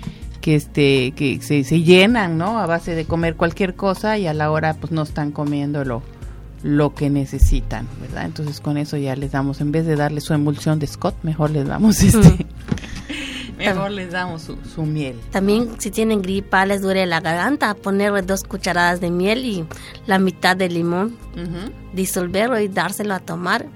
[0.40, 2.58] que este, que se, se llenan, ¿no?
[2.58, 6.02] A base de comer cualquier cosa y a la hora pues no están comiendo lo,
[6.62, 8.24] lo que necesitan, ¿verdad?
[8.26, 11.50] Entonces con eso ya les damos, en vez de darle su emulsión de Scott, mejor
[11.50, 12.46] les damos este,
[13.58, 15.18] mejor les damos su, su miel.
[15.30, 19.64] También si tienen gripa, les duele la garganta, ponerle dos cucharadas de miel y
[20.06, 21.72] la mitad de limón, Ujú.
[21.92, 23.66] disolverlo y dárselo a tomar.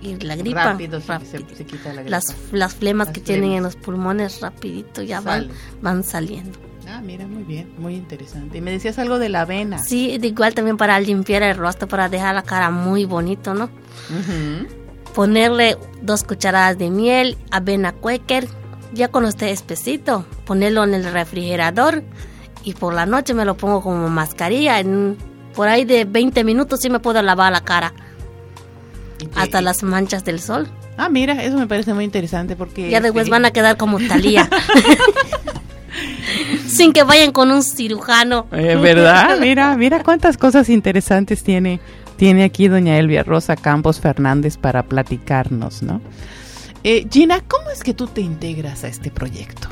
[0.00, 1.30] Y la gripa, Rápido, rápido.
[1.48, 2.10] Se, se quita la gripa.
[2.10, 3.56] las, las flemas Las que tienen flemas.
[3.58, 5.48] en los pulmones rapidito ya van,
[5.82, 6.56] van saliendo.
[6.90, 8.58] Ah, mira, muy bien, muy interesante.
[8.58, 9.78] Y me decías algo de la avena.
[9.78, 13.64] Sí, igual también para limpiar el rostro, para dejar la cara muy bonito, ¿no?
[13.64, 14.66] Ujú.
[15.14, 18.48] Ponerle dos cucharadas de miel, avena quaker,
[18.92, 22.02] ya cuando esté espesito, ponerlo en el refrigerador
[22.64, 24.80] y por la noche me lo pongo como mascarilla.
[24.80, 25.16] En,
[25.54, 27.92] por ahí de 20 minutos sí me puedo lavar la cara,
[29.34, 30.68] hasta las manchas del sol.
[30.96, 32.90] Ah, mira, eso me parece muy interesante porque...
[32.90, 34.48] Ya después este, van a quedar como Talía.
[36.66, 38.46] Sin que vayan con un cirujano.
[38.52, 39.36] Eh, ¿Verdad?
[39.40, 41.80] Mira, mira cuántas cosas interesantes tiene,
[42.18, 46.02] tiene aquí doña Elvia Rosa Campos Fernández para platicarnos, ¿no?
[46.82, 49.68] Eh, Gina, ¿cómo es que tú te integras a este proyecto?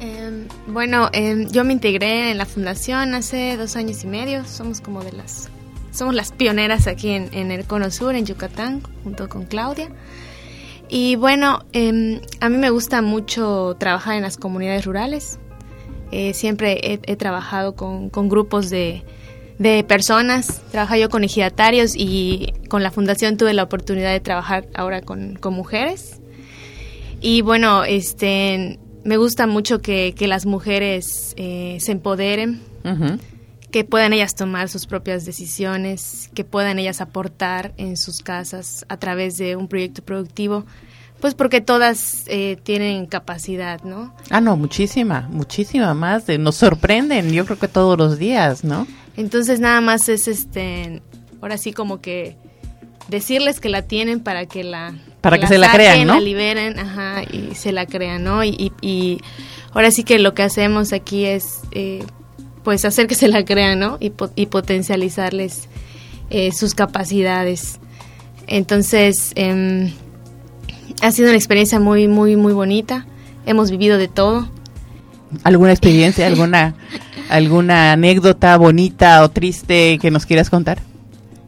[0.00, 4.44] Em, bueno, em, yo me integré en la fundación hace dos años y medio.
[4.44, 5.50] Somos como de las,
[5.92, 9.88] somos las pioneras aquí en, el Cono Sur, en Yucatán, junto con Claudia.
[10.88, 15.38] Y bueno, em, a mí me gusta mucho trabajar en las comunidades rurales.
[16.10, 19.04] Eh, siempre he, trabajado con, grupos de,
[19.58, 24.66] de personas, trabajo yo con ejidatarios y con la fundación tuve la oportunidad de trabajar
[24.74, 26.20] ahora con, mujeres.
[27.20, 32.60] Y bueno, este, me gusta mucho que, las mujeres eh, se empoderen,
[33.70, 38.98] que puedan ellas tomar sus propias decisiones, que puedan ellas aportar en sus casas a
[38.98, 40.66] través de un proyecto productivo
[41.22, 44.12] pues porque todas eh, tienen capacidad, ¿no?
[44.28, 46.26] Ah, no, muchísima, muchísima más.
[46.26, 48.88] De, nos sorprenden, yo creo que todos los días, ¿no?
[49.16, 51.00] Entonces nada más es, este,
[51.40, 52.36] ahora sí como que
[53.06, 54.96] decirles que la tienen para que la...
[55.20, 56.14] Para que, se la crean, ¿no?
[56.14, 58.42] La liberen, ajá, y se la crean, ¿no?
[58.42, 59.20] Y, y,
[59.70, 62.04] ahora sí que lo que hacemos aquí es, eh,
[62.64, 63.96] pues, hacer que se la crean, ¿no?
[64.00, 65.68] Y, y potencializarles
[66.30, 67.78] eh, sus capacidades.
[68.48, 69.92] Entonces, eh,
[71.00, 73.06] ha sido una experiencia muy, muy, muy bonita.
[73.46, 74.48] Hemos vivido de todo.
[75.44, 76.74] ¿Alguna experiencia, alguna,
[77.28, 80.80] alguna anécdota bonita o triste que nos quieras contar?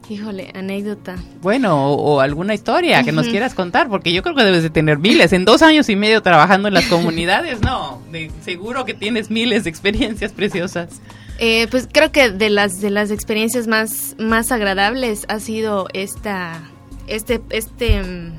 [0.07, 1.15] Híjole, anécdota.
[1.41, 4.99] Bueno, o, alguna historia que nos quieras contar, porque yo creo que debes de tener
[4.99, 5.33] miles.
[5.33, 8.01] En dos años y medio trabajando en las comunidades, no,
[8.43, 11.01] seguro que tienes miles de experiencias preciosas.
[11.39, 16.61] Eh, pues creo que de las de las experiencias más más agradables ha sido esta
[17.07, 18.31] este este mm,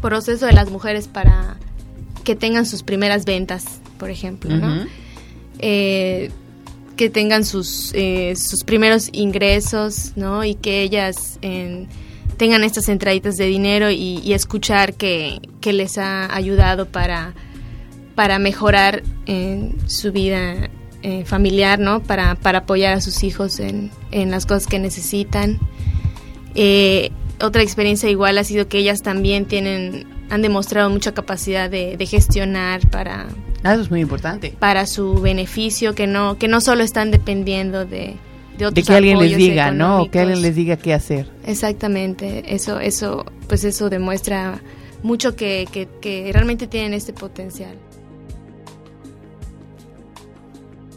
[0.00, 1.56] proceso de las mujeres para
[2.24, 4.86] que tengan sus primeras ventas, por ejemplo, ¿no?
[5.58, 6.30] Eh,
[6.96, 10.44] que tengan sus, eh, sus primeros ingresos, ¿no?
[10.44, 11.38] Y que ellas
[12.36, 17.34] tengan estas entraditas de dinero y, escuchar que, les ha ayudado para,
[18.14, 19.02] para mejorar
[19.86, 20.70] su vida
[21.02, 22.02] eh, familiar, ¿no?
[22.02, 25.58] Para, para apoyar a sus hijos en, en las cosas que necesitan
[27.40, 32.88] otra experiencia igual ha sido que ellas también tienen, han demostrado mucha capacidad de, gestionar
[32.88, 33.26] para...
[33.64, 34.54] Ah, eso es muy importante.
[34.58, 38.16] Para su beneficio, que no, que no solo están dependiendo de,
[38.56, 40.10] de otros De que alguien les diga, ¿no?
[40.10, 41.28] que alguien les diga qué hacer.
[41.46, 44.60] Exactamente, eso, eso, pues eso demuestra
[45.02, 45.66] mucho que,
[46.00, 47.76] que, realmente tienen este potencial.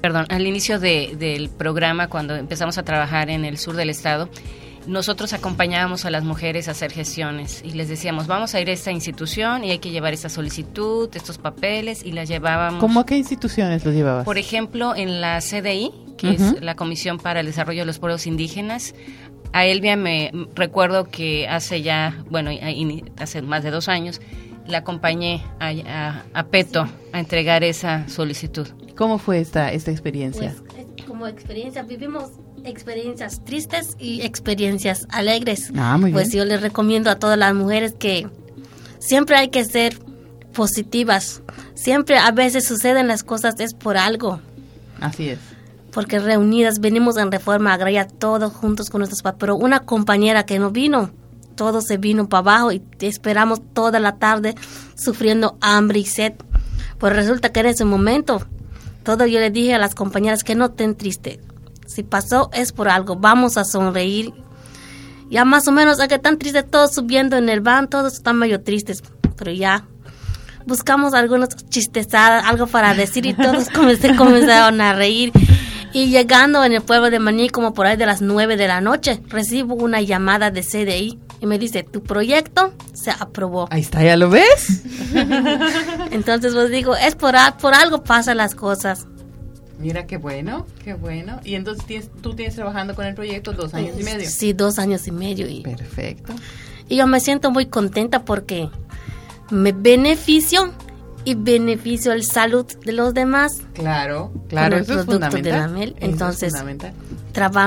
[0.02, 4.30] Perdón, al inicio del programa, cuando empezamos a trabajar en el sur del estado,
[4.88, 8.72] nosotros acompañábamos a las mujeres a hacer gestiones y les decíamos, vamos a ir a
[8.72, 12.80] esta institución y hay que llevar esta solicitud, estos papeles y las llevábamos.
[12.80, 14.26] ¿Cómo a qué instituciones los llevabas?
[14.26, 18.28] Por ejemplo, en la CDI, que es la Comisión para el Desarrollo de los Pueblos
[18.28, 18.94] Indígenas,
[19.54, 22.52] a Elvia me recuerdo que hace ya, bueno,
[23.18, 24.22] hace más de dos años,
[24.68, 28.68] la acompañé a, a, Peto a entregar esa solicitud.
[28.96, 30.56] ¿Cómo fue esta, esta experiencia?
[30.68, 32.32] Pues, como experiencia, vivimos
[32.66, 35.72] experiencias tristes y experiencias alegres.
[35.76, 38.28] Ah, pues yo les recomiendo a todas las mujeres que
[39.00, 39.98] siempre hay que ser
[40.54, 41.42] positivas.
[41.74, 44.40] Siempre a veces suceden las cosas es por algo.
[45.00, 45.40] Así es.
[45.92, 50.60] Porque reunidas venimos en reforma agraria todos juntos con nuestros papás, pero una compañera que
[50.60, 51.12] no vino,
[51.56, 54.56] todo se vino para abajo y esperamos toda la tarde
[54.96, 56.34] sufriendo hambre y sed.
[56.98, 58.46] Pues resulta que en ese momento,
[59.04, 61.40] todo yo le dije a las compañeras que no estén tristes,
[61.92, 64.34] si pasó es por algo, vamos a sonreír.
[65.30, 68.62] Ya más o menos, que tan tristes todos subiendo en el van, todos están medio
[68.62, 69.02] tristes,
[69.38, 69.86] pero ya
[70.66, 73.70] buscamos algunos chistesadas, algo para decir y todos
[74.18, 75.32] comenzaron a reír.
[75.94, 78.80] Y llegando en el pueblo de Maní, como por ahí de las 9 de la
[78.80, 83.68] noche, recibo una llamada de CDI y me dice, tu proyecto se aprobó.
[83.72, 84.84] Ahí está, ¿ya lo ves?
[86.12, 89.06] Entonces, pues digo, es por, por algo pasan las cosas.
[89.82, 91.40] Mira qué bueno, qué bueno.
[91.44, 94.30] Y entonces tú tienes trabajando con el proyecto dos años y medio.
[94.30, 95.48] Sí, dos años y medio.
[95.48, 96.34] Y, Perfecto.
[96.88, 98.70] Y yo me siento muy contenta porque
[99.50, 100.72] me beneficio
[101.24, 103.62] y beneficio el salud de los demás.
[103.74, 105.76] Claro, claro, eso es fundamental.
[105.76, 106.54] De Entonces,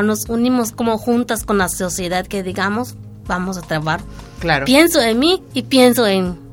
[0.05, 2.97] nos unimos como juntas con la sociedad que digamos,
[3.27, 4.03] vamos a trabajar.
[4.41, 4.67] Claro.
[4.67, 6.44] Pienso en mí y pienso en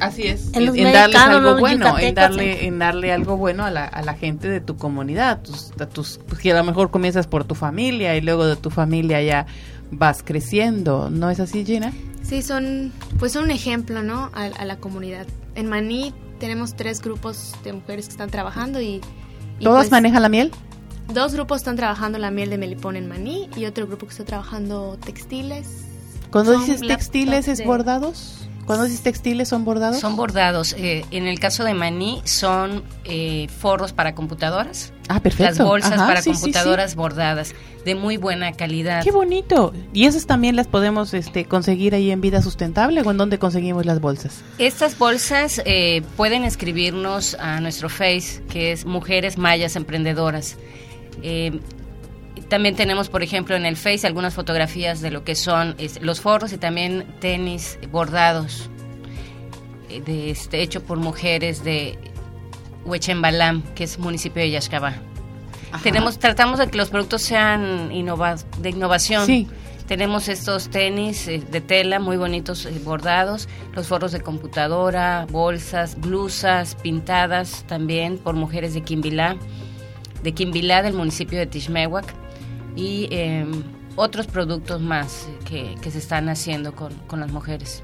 [0.00, 4.02] Así es, en, darles algo bueno, en darle, en darle algo bueno a la, a
[4.02, 7.54] la gente de tu comunidad, tus, tus, pues, que a lo mejor comienzas por tu
[7.54, 9.46] familia y luego de tu familia ya
[9.90, 11.92] vas creciendo, ¿no es así, Gina?
[12.22, 14.30] Sí, son, pues son un ejemplo, ¿no?
[14.34, 15.26] A, la comunidad.
[15.54, 19.00] En Maní tenemos tres grupos de mujeres que están trabajando y...
[19.60, 20.50] ¿Todas pues, manejan la miel?
[21.12, 24.24] Dos grupos están trabajando la miel de melipón en Maní y otro grupo que está
[24.24, 25.84] trabajando textiles.
[26.30, 28.48] Cuando dices textiles, ¿es bordados?
[28.66, 30.00] Cuando dices textiles son bordados?
[30.00, 30.74] Son bordados.
[30.78, 34.92] Eh, en el caso de Maní son eh, forros para computadoras.
[35.08, 35.44] Ah, perfecto.
[35.44, 36.96] Las bolsas Ajá, para sí, sí, computadoras sí.
[36.96, 39.02] bordadas de muy buena calidad.
[39.02, 39.72] Qué bonito.
[39.92, 43.84] ¿Y esas también las podemos este, conseguir ahí en Vida Sustentable o en dónde conseguimos
[43.84, 44.42] las bolsas?
[44.58, 50.56] Estas bolsas eh, pueden escribirnos a nuestro Face, que es Mujeres Mayas Emprendedoras.
[51.22, 51.60] Eh,
[52.42, 56.20] también tenemos, por ejemplo, en el Face algunas fotografías de lo que son es, los
[56.20, 58.70] forros y también tenis bordados,
[59.88, 61.98] eh, de este, hecho por mujeres de
[62.84, 64.94] Huechembalam, que es municipio de Yaxcabá.
[65.82, 69.26] Tenemos, tratamos de que los productos sean innova de innovación.
[69.26, 69.48] Sí.
[69.88, 76.00] Tenemos estos tenis eh, de tela muy bonitos eh, bordados, los forros de computadora, bolsas,
[76.00, 79.36] blusas pintadas también por mujeres de Quimbilá,
[80.22, 82.23] de Quimbilá del municipio de Tixmehuac
[82.76, 83.46] y eh,
[83.96, 87.82] otros productos más que, que se están haciendo con, con las mujeres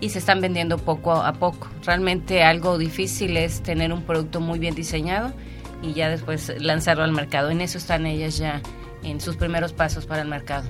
[0.00, 1.68] y se están vendiendo poco a poco.
[1.84, 5.32] Realmente algo difícil es tener un producto muy bien diseñado
[5.82, 7.50] y ya después lanzarlo al mercado.
[7.50, 8.60] En eso están ellas ya
[9.02, 10.68] en sus primeros pasos para el mercado.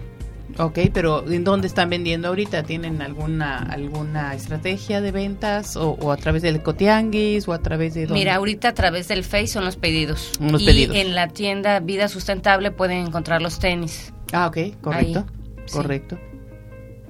[0.58, 2.62] Ok, pero ¿en dónde están vendiendo ahorita?
[2.62, 7.94] ¿Tienen alguna alguna estrategia de ventas o, o a través del Cotianguis o a través
[7.94, 8.14] de dónde?
[8.14, 10.32] Mira, ahorita a través del Face son los pedidos.
[10.40, 10.96] Los y pedidos.
[10.96, 14.12] en la tienda Vida Sustentable pueden encontrar los tenis.
[14.32, 15.76] Ah, ok, correcto, Ahí, sí.
[15.76, 16.18] correcto.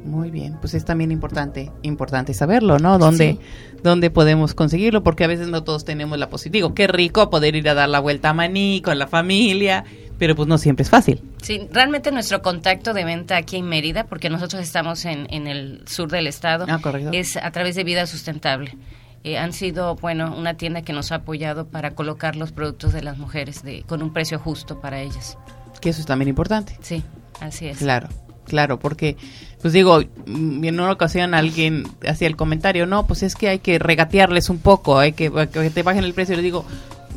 [0.04, 2.96] Muy bien, pues es también importante, importante saberlo, ¿no?
[2.96, 3.38] ¿Dónde,
[3.82, 5.02] dónde podemos conseguirlo?
[5.02, 6.66] Porque a veces no todos tenemos la posibilidad.
[6.68, 9.84] Digo, qué rico poder ir a dar la vuelta a Maní con la familia,
[10.18, 11.22] pero pues no siempre es fácil.
[11.42, 15.82] Sí, realmente nuestro contacto de venta aquí en Mérida, porque nosotros estamos en, en el
[15.86, 17.10] sur del estado, Ah, correcto.
[17.12, 18.76] es a través de Vida Sustentable.
[19.24, 23.02] Eh, han sido, bueno, una tienda que nos ha apoyado para colocar los productos de
[23.02, 25.36] las mujeres de, con un precio justo para ellas.
[25.80, 26.78] Que eso es también importante.
[26.80, 27.02] Sí,
[27.40, 27.78] así es.
[27.78, 28.08] Claro,
[28.44, 29.16] claro, porque,
[29.60, 33.58] pues digo, mm, en una ocasión alguien hacía el comentario, no, pues es que hay
[33.58, 36.34] que regatearles un poco, hay que, que te bajen el precio.
[36.34, 36.64] Y le digo,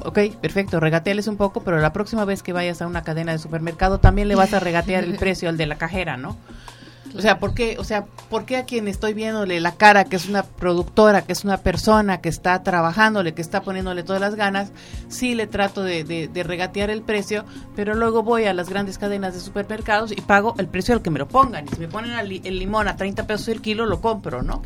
[0.06, 3.40] ok, perfecto, regatearles un poco, pero la próxima vez que vayas a una cadena de
[3.40, 6.38] supermercado también le vas a regatear el precio al de la cajera, ¿no?
[7.18, 10.16] O sea, ¿por qué, o sea, ¿por qué a quien estoy viéndole la cara, que
[10.16, 14.36] es una productora, que es una persona que está trabajándole, que está poniéndole todas las
[14.36, 14.72] ganas,
[15.08, 19.00] sí le trato de, de- de regatear el precio, pero luego voy a las grandes
[19.00, 21.66] cadenas de supermercados y pago el precio al que me lo pongan.
[21.66, 24.62] Y si me ponen el limón a 30 pesos el kilo, lo compro, ¿no?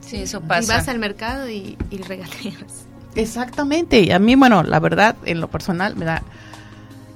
[0.00, 0.76] Sí, eso Y pasa.
[0.78, 2.86] vas al mercado y, y regateas.
[3.14, 4.00] Exactamente.
[4.00, 6.22] Y a mí, bueno, la verdad, en lo personal, me da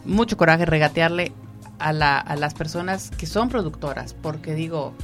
[0.04, 1.32] mucho coraje regatearle
[1.78, 4.94] a, la, a las personas que son productoras, porque digo,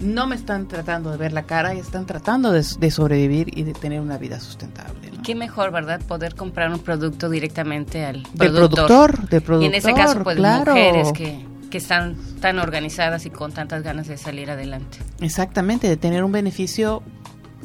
[0.00, 3.62] no me están tratando de ver la cara y están tratando de, de sobrevivir y
[3.62, 5.10] de tener una vida sustentable.
[5.10, 5.22] ¿no?
[5.22, 6.00] Qué mejor, ¿verdad?
[6.02, 8.86] Poder comprar un producto directamente al De productor.
[8.86, 9.62] productor, de productor.
[9.62, 10.72] Y en ese caso, pues claro.
[10.72, 14.98] mujeres que, que están tan organizadas y con tantas ganas de salir adelante.
[15.20, 17.02] Exactamente, de tener un beneficio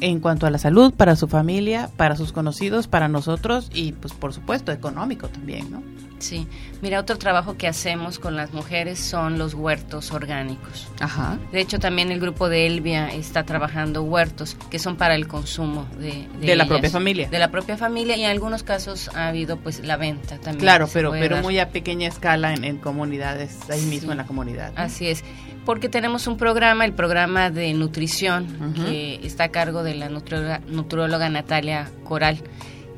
[0.02, 4.12] en cuanto a la salud para su familia, para sus conocidos, para nosotros y pues
[4.12, 5.82] por supuesto económico también, ¿no?
[6.22, 6.46] Sí.
[6.82, 10.86] Mira, otro trabajo que hacemos con las mujeres son los huertos orgánicos.
[11.00, 11.38] Ajá.
[11.50, 15.86] De hecho, también el grupo de Elvia está trabajando huertos que son para el consumo
[15.98, 16.68] de, De la ellas.
[16.68, 17.28] propia familia.
[17.28, 20.58] De la propia familia y en algunos casos ha habido pues la venta también.
[20.60, 21.44] Claro, pero pero dar.
[21.44, 23.86] muy a pequeña escala en, en comunidades, ahí Sí.
[23.86, 24.72] mismo en la comunidad.
[24.74, 24.80] ¿no?
[24.80, 25.24] Así es,
[25.64, 30.60] porque tenemos un programa, el programa de nutrición, que está a cargo de la nutrióloga,
[30.68, 32.38] nutrióloga Natalia Coral.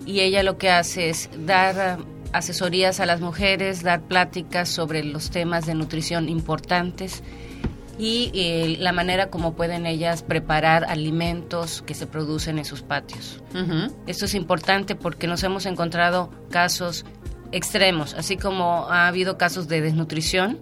[0.07, 1.99] Y ella lo que hace es dar
[2.35, 7.23] asesorías a las mujeres, dar pláticas sobre los temas de nutrición importantes
[7.97, 13.41] y eh, la manera como pueden ellas preparar alimentos que se producen en sus patios.
[14.09, 17.05] Esto es importante porque nos hemos encontrado casos
[17.53, 20.59] extremos, así como ha habido casos de desnutrición,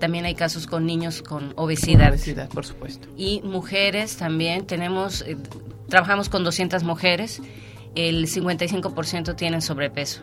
[0.00, 2.10] también hay casos con niños con obesidad.
[2.10, 3.06] Obesidad, por supuesto.
[3.16, 5.36] Y mujeres también, tenemos, eh,
[5.88, 7.40] trabajamos con 200 mujeres,
[7.94, 10.22] el 55% tienen sobrepeso.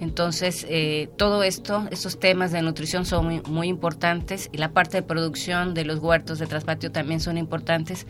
[0.00, 4.98] Entonces, eh, todo esto, estos temas de nutrición son muy, muy importantes y la parte
[4.98, 8.06] de producción de los huertos de traspatio también son importantes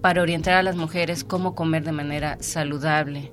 [0.00, 3.32] para orientar a las mujeres cómo comer de manera saludable,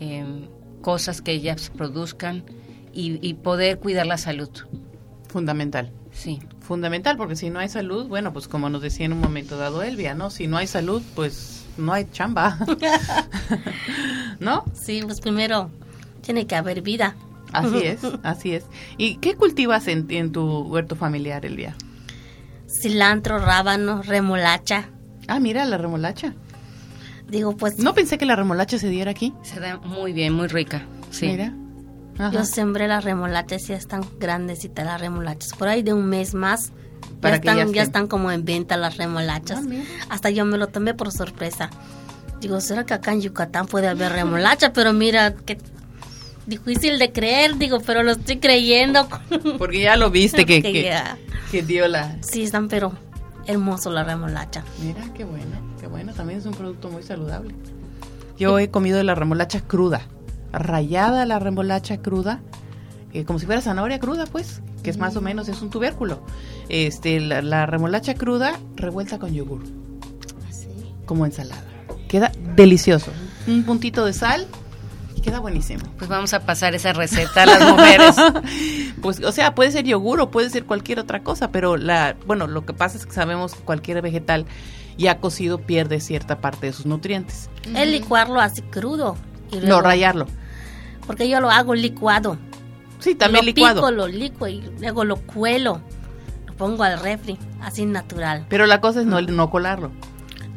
[0.00, 0.48] eh,
[0.82, 2.44] cosas que ellas produzcan
[2.92, 4.50] y, y poder cuidar la salud.
[5.28, 5.92] Fundamental.
[6.10, 9.56] Sí, Fundamental, porque si no hay salud, bueno, pues como nos decía en un momento
[9.56, 10.28] dado Elvia, ¿no?
[10.28, 12.58] Si no hay salud, pues no hay chamba.
[14.38, 14.66] ¿No?
[14.74, 15.70] Sí, pues primero
[16.20, 17.16] tiene que haber vida.
[17.52, 18.64] Así es, así es.
[18.96, 21.74] ¿Y qué cultivas en, en tu huerto familiar, Elvia?
[22.66, 24.90] Cilantro, rábano, remolacha.
[25.26, 26.34] Ah, mira, la remolacha.
[27.28, 29.32] Digo, pues No pensé que la remolacha se diera aquí.
[29.42, 30.82] se da muy bien, muy rica.
[31.10, 31.26] Sí.
[31.26, 31.52] Mira.
[32.18, 32.32] Ajá.
[32.32, 35.52] yo sembré las remolachas y ya están grandecitas las remolachas.
[35.54, 36.72] Por ahí de un mes más
[37.22, 39.60] ya, están, ya, están, como en venta las remolachas.
[39.64, 41.70] Ah, Hasta yo me lo tomé por sorpresa.
[42.40, 44.72] Digo, ¿será que acá en Yucatán puede haber remolacha?
[44.72, 45.58] Pero mira, qué
[46.48, 49.06] difícil de creer, digo, pero lo estoy creyendo.
[49.58, 52.16] Porque ya lo viste que, que, dio la...
[52.22, 52.92] Sí, están pero
[53.46, 54.64] hermoso la remolacha.
[54.82, 56.12] Mira, qué bueno, qué bueno.
[56.14, 57.54] También es un producto muy saludable.
[58.38, 60.02] Yo he comido la remolacha cruda,
[60.52, 62.40] rayada la remolacha cruda,
[63.12, 66.22] eh, como si fuera zanahoria cruda, pues, que es más o menos, es un tubérculo.
[66.68, 69.62] Este, la, remolacha cruda revuelta con yogur.
[70.48, 70.68] Así.
[70.70, 71.64] ¿Ah, como ensalada.
[72.06, 73.10] Queda delicioso.
[73.46, 74.46] Un puntito de sal
[75.18, 75.82] y queda buenísimo.
[75.98, 78.14] Pues vamos a pasar esa receta a las mujeres.
[79.02, 82.46] pues, o sea, puede ser yogur o puede ser cualquier otra cosa, pero la, bueno,
[82.46, 84.46] lo que pasa es que sabemos que cualquier vegetal
[84.96, 87.50] ya cocido pierde cierta parte de sus nutrientes.
[87.74, 89.16] El licuarlo así crudo.
[89.64, 90.26] no, rayarlo.
[91.04, 92.38] Porque yo lo hago licuado.
[93.00, 93.80] Sí, también lo licuado.
[93.80, 95.80] Pico, lo licuo y luego lo cuelo.
[96.46, 98.46] Lo pongo al refri, así natural.
[98.48, 99.90] Pero la cosa es no, no colarlo.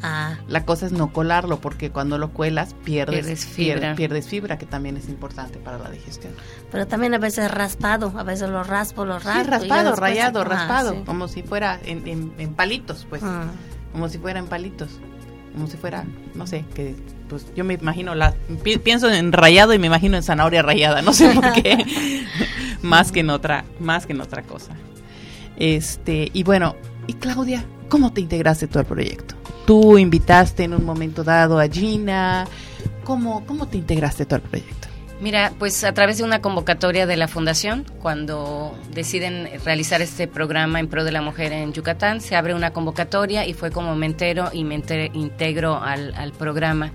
[0.04, 0.36] Ah.
[0.48, 3.96] La cosa es no colarlo porque cuando lo cuelas pierdes, fibra.
[3.96, 6.34] Pierdes, fibra, que también es importante para la digestión.
[6.72, 9.44] Pero también a veces raspado, a veces lo raspo, lo raspo.
[9.44, 13.22] Sí, raspado, rayado, raspado, como si fuera en, en, palitos, pues.
[13.24, 13.46] Ah.
[13.92, 14.90] Como si fuera en palitos.
[15.54, 16.96] Como si fuera, no sé, que
[17.28, 18.34] pues yo me imagino, la
[18.84, 21.86] pienso en rayado y me imagino en zanahoria rayada, no sé por qué,
[22.82, 24.74] más que en otra, más que en otra cosa.
[25.58, 26.76] Este, y bueno,
[27.08, 29.36] y Claudia, ¿cómo te integraste tú al proyecto?
[29.72, 32.46] Tú invitaste en un momento dado a Gina,
[33.06, 34.90] ¿cómo, cómo te integraste tú al proyecto?
[35.22, 40.82] Mira, pues a través de una convocatoria de la Fundación, cuando deciden realizar este programa
[40.82, 44.08] en pro de la mujer en Yucatán, se abre una convocatoria y fue como me
[44.08, 44.76] entero y me
[45.14, 46.92] integro al, al programa.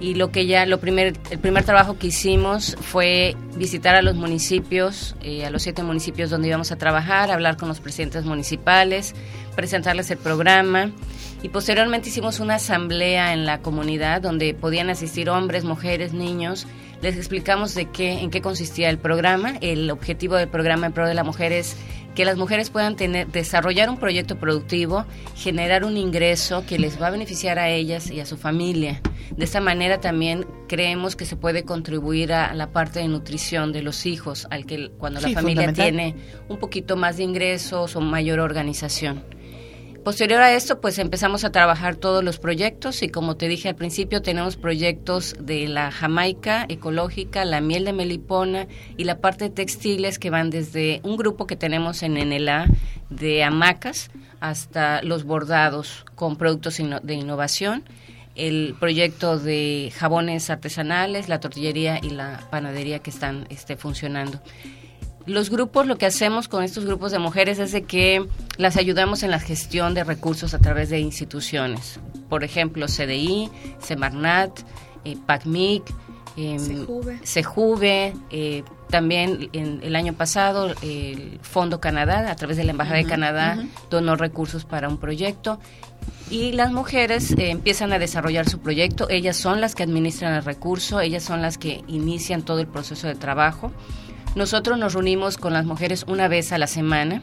[0.00, 4.16] Y lo que ya lo primer el primer trabajo que hicimos fue visitar a los
[4.16, 9.14] municipios eh, a los siete municipios donde íbamos a trabajar hablar con los presidentes municipales
[9.54, 10.90] presentarles el programa
[11.42, 16.66] y posteriormente hicimos una asamblea en la comunidad donde podían asistir hombres mujeres niños
[17.02, 21.06] les explicamos de qué en qué consistía el programa el objetivo del programa en pro
[21.06, 21.76] de la mujer es
[22.14, 27.06] que las mujeres puedan tener, desarrollar un proyecto productivo, generar un ingreso que les va
[27.06, 29.00] a beneficiar a ellas y a su familia.
[29.36, 33.82] De esta manera también creemos que se puede contribuir a la parte de nutrición de
[33.82, 36.14] los hijos, al que cuando la familia tiene
[36.48, 39.24] un poquito más de ingresos o mayor organización.
[40.04, 43.76] Posterior a esto, pues empezamos a trabajar todos los proyectos y como te dije al
[43.76, 49.50] principio, tenemos proyectos de la Jamaica ecológica, la miel de melipona y la parte de
[49.50, 52.66] textiles que van desde un grupo que tenemos en Enela
[53.10, 57.84] de hamacas hasta los bordados con productos de innovación,
[58.34, 64.40] el proyecto de jabones artesanales, la tortillería y la panadería que están este, funcionando
[65.26, 69.22] los grupos, lo que hacemos con estos grupos de mujeres es de que las ayudamos
[69.22, 72.00] en la gestión de recursos a través de instituciones.
[72.28, 73.50] Por ejemplo, CDI,
[73.80, 74.60] Semarnat,
[75.04, 75.82] eh, PACMIC,
[76.36, 76.56] eh,
[77.22, 82.96] Sejuve, eh, también en, el año pasado el Fondo Canadá, a través de la Embajada
[82.96, 85.58] de Canadá, donó recursos para un proyecto.
[86.30, 90.44] Y las mujeres eh, empiezan a desarrollar su proyecto, ellas son las que administran el
[90.44, 93.70] recurso, ellas son las que inician todo el proceso de trabajo.
[94.34, 97.22] Nosotros nos reunimos con las mujeres una vez a la semana,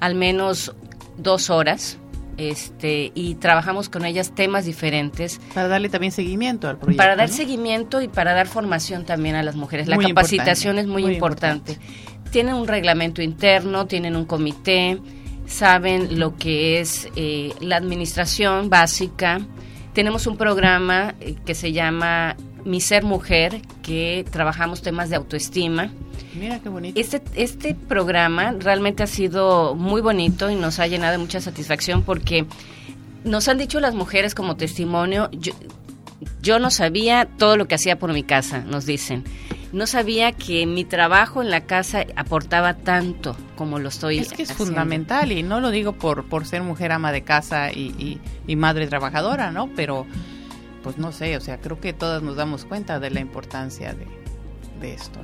[0.00, 0.74] al menos
[1.18, 1.98] dos horas,
[2.38, 5.40] este, y trabajamos con ellas temas diferentes.
[5.54, 7.02] Para darle también seguimiento al proyecto.
[7.02, 9.88] Para dar seguimiento y para dar formación también a las mujeres.
[9.88, 11.78] La capacitación es muy, importante.
[12.30, 14.98] Tienen un reglamento interno, tienen un comité,
[15.46, 19.40] saben lo que es eh, la administración básica.
[19.92, 22.36] Tenemos un programa eh, que se llama
[22.66, 25.90] Mi Ser Mujer, que trabajamos temas de autoestima
[26.38, 27.00] Mira qué bonito.
[27.00, 32.02] Este, este programa realmente ha sido muy bonito y nos ha llenado de mucha satisfacción
[32.02, 32.46] porque
[33.24, 35.52] nos han dicho las mujeres como testimonio, yo,
[36.42, 39.24] yo no sabía todo lo que hacía por mi casa, nos dicen.
[39.72, 44.44] No sabía que mi trabajo en la casa aportaba tanto como lo estoy Es que
[44.44, 48.56] es fundamental y no lo digo por, por ser mujer ama de casa y, y
[48.56, 49.68] madre trabajadora, ¿no?
[49.74, 50.06] Pero
[50.86, 54.94] pues no sé, o sea, creo que todas nos damos cuenta de la importancia de,
[54.94, 55.18] esto,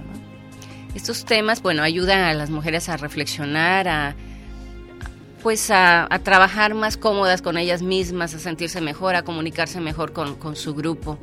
[0.92, 4.16] estos temas, bueno, ayudan a las mujeres a reflexionar, a
[5.40, 10.56] pues a, trabajar más cómodas con ellas mismas, a sentirse mejor, a comunicarse mejor con,
[10.56, 11.16] su grupo.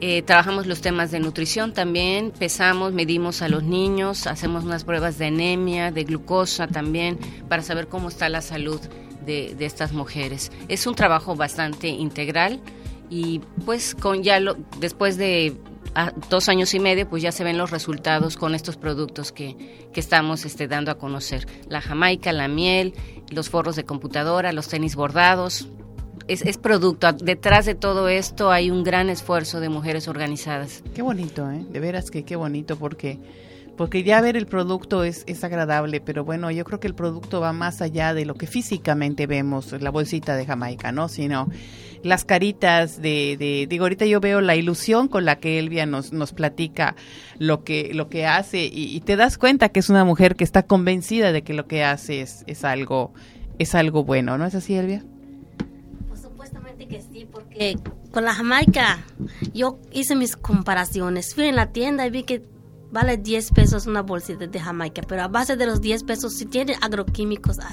[0.00, 5.18] Eh, trabajamos los temas de nutrición también, pesamos, medimos a los niños, hacemos unas pruebas
[5.18, 8.80] de anemia, de glucosa también, para saber cómo está la salud
[9.26, 10.52] de estas mujeres.
[10.68, 12.60] Es un trabajo bastante integral
[13.10, 15.56] y pues con ya lo, después de
[15.94, 19.88] a dos años y medio, pues ya se ven los resultados con estos productos que,
[19.92, 21.46] que estamos este, dando a conocer.
[21.68, 22.94] La jamaica, la miel,
[23.30, 25.68] los forros de computadora, los tenis bordados.
[26.28, 27.12] Es, es producto.
[27.12, 30.82] Detrás de todo esto hay un gran esfuerzo de mujeres organizadas.
[30.94, 31.64] Qué bonito, ¿eh?
[31.70, 33.18] De veras que qué bonito porque
[33.78, 37.40] porque ya ver el producto es, es agradable, pero bueno, yo creo que el producto
[37.40, 41.08] va más allá de lo que físicamente vemos, la bolsita de Jamaica, ¿no?
[41.08, 41.48] Sino
[42.02, 46.12] las caritas de, de, digo, ahorita yo veo la ilusión con la que Elvia nos,
[46.12, 46.96] nos platica
[47.38, 50.64] lo que, lo que hace y, te das cuenta que es una mujer que está
[50.64, 53.14] convencida de que lo que hace es, es algo,
[53.60, 55.04] es algo bueno, ¿no es así, Elvia?
[56.08, 57.78] Pues supuestamente que sí, porque
[58.10, 59.04] con la Jamaica
[59.54, 61.32] yo hice mis comparaciones.
[61.32, 62.42] Fui en la tienda y vi que
[62.90, 66.46] vale 10 pesos una bolsita de Jamaica, pero a base de los 10 pesos, si
[66.46, 67.70] tiene agroquímicos ah,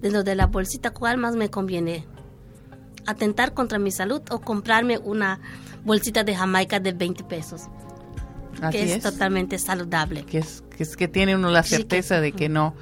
[0.00, 2.06] dentro de la bolsita, ¿cuál más me conviene?
[3.06, 5.40] ¿Atentar contra mi salud o comprarme una
[5.84, 7.62] bolsita de Jamaica de 20 pesos?
[8.62, 9.02] Así que es, es.
[9.02, 10.24] totalmente saludable.
[10.24, 12.74] Que es, que es que tiene uno la Sí, que- certeza de que no,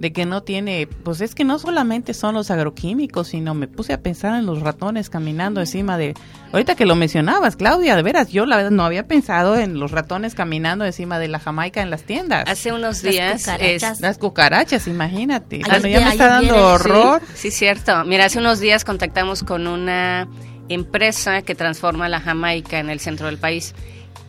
[0.00, 3.92] de que no tiene, pues es que no solamente son los agroquímicos, sino me puse
[3.92, 6.14] a pensar en los ratones caminando encima de,
[6.52, 9.90] ahorita que lo mencionabas, Claudia, de veras, yo la verdad no había pensado en los
[9.90, 12.44] ratones caminando encima de la Jamaica en las tiendas.
[12.48, 13.40] Hace unos Las días...
[13.42, 13.92] cucarachas.
[13.96, 15.56] es- Las cucarachas, imagínate.
[15.56, 17.20] Ahí Bueno, ya me está dando viene, horror.
[17.34, 18.04] Sí, sí, cierto.
[18.04, 20.28] Mira, hace unos días contactamos con una
[20.68, 23.74] empresa que transforma la Jamaica en el centro del país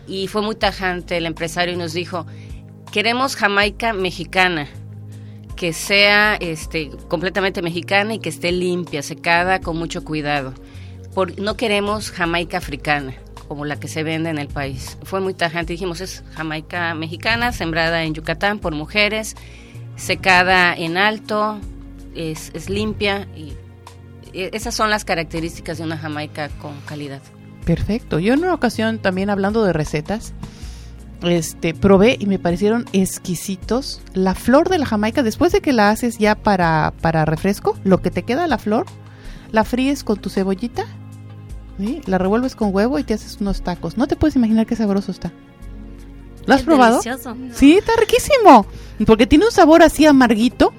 [0.08, 2.26] y fue muy tajante el empresario y nos dijo,
[2.92, 4.68] queremos Jamaica mexicana,
[5.60, 10.54] que sea este, completamente mexicana y que esté limpia, secada, con mucho cuidado.
[11.14, 13.14] Por, no queremos Jamaica africana
[13.50, 14.98] como la que se vende en el país.
[15.04, 15.74] Fue muy tajante.
[15.74, 19.36] Dijimos, es Jamaica mexicana, sembrada en Yucatán por mujeres,
[19.98, 21.60] secada en alto,
[22.16, 23.52] es, es limpia y
[24.32, 27.22] e- esas son las características de una Jamaica con calidad.
[27.66, 28.20] Perfecto.
[28.20, 30.34] Yo en una ocasión también hablando de recetas,
[31.22, 35.90] este, probé y me parecieron exquisitos la flor de la jamaica después de que la
[35.90, 38.86] haces ya para, para refresco, lo que te queda la flor,
[39.52, 40.86] la fríes con tu cebollita,
[41.78, 42.02] ¿sí?
[42.06, 43.98] la revuelves con huevo y te haces unos tacos.
[43.98, 45.32] No te puedes imaginar qué sabroso está.
[46.46, 47.02] ¿Lo has Es probado?
[47.02, 47.36] delicioso.
[47.54, 48.66] Sí, está riquísimo.
[49.06, 50.74] Porque tiene un sabor así amarguito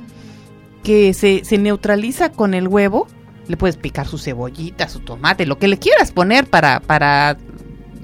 [0.83, 3.07] que se, se neutraliza con el huevo.
[3.47, 7.37] Le puedes picar su cebollita, su tomate, lo que le quieras poner para, para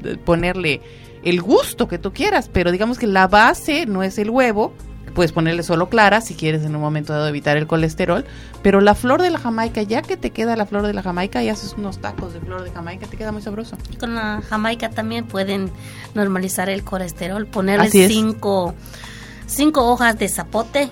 [0.04, 0.80] eh, ponerle
[1.24, 2.48] el gusto que tú quieras.
[2.52, 4.72] Pero digamos que la base no es el huevo.
[5.14, 8.26] Puedes ponerle solo clara si quieres en un momento dado evitar el colesterol.
[8.62, 11.42] Pero la flor de la jamaica, ya que te queda la flor de la jamaica
[11.42, 13.78] y haces unos tacos de flor de jamaica, te queda muy sabroso.
[13.90, 15.70] Y con la jamaica también pueden
[16.14, 18.74] normalizar el colesterol, ponerle cinco,
[19.46, 20.90] cinco hojas de zapote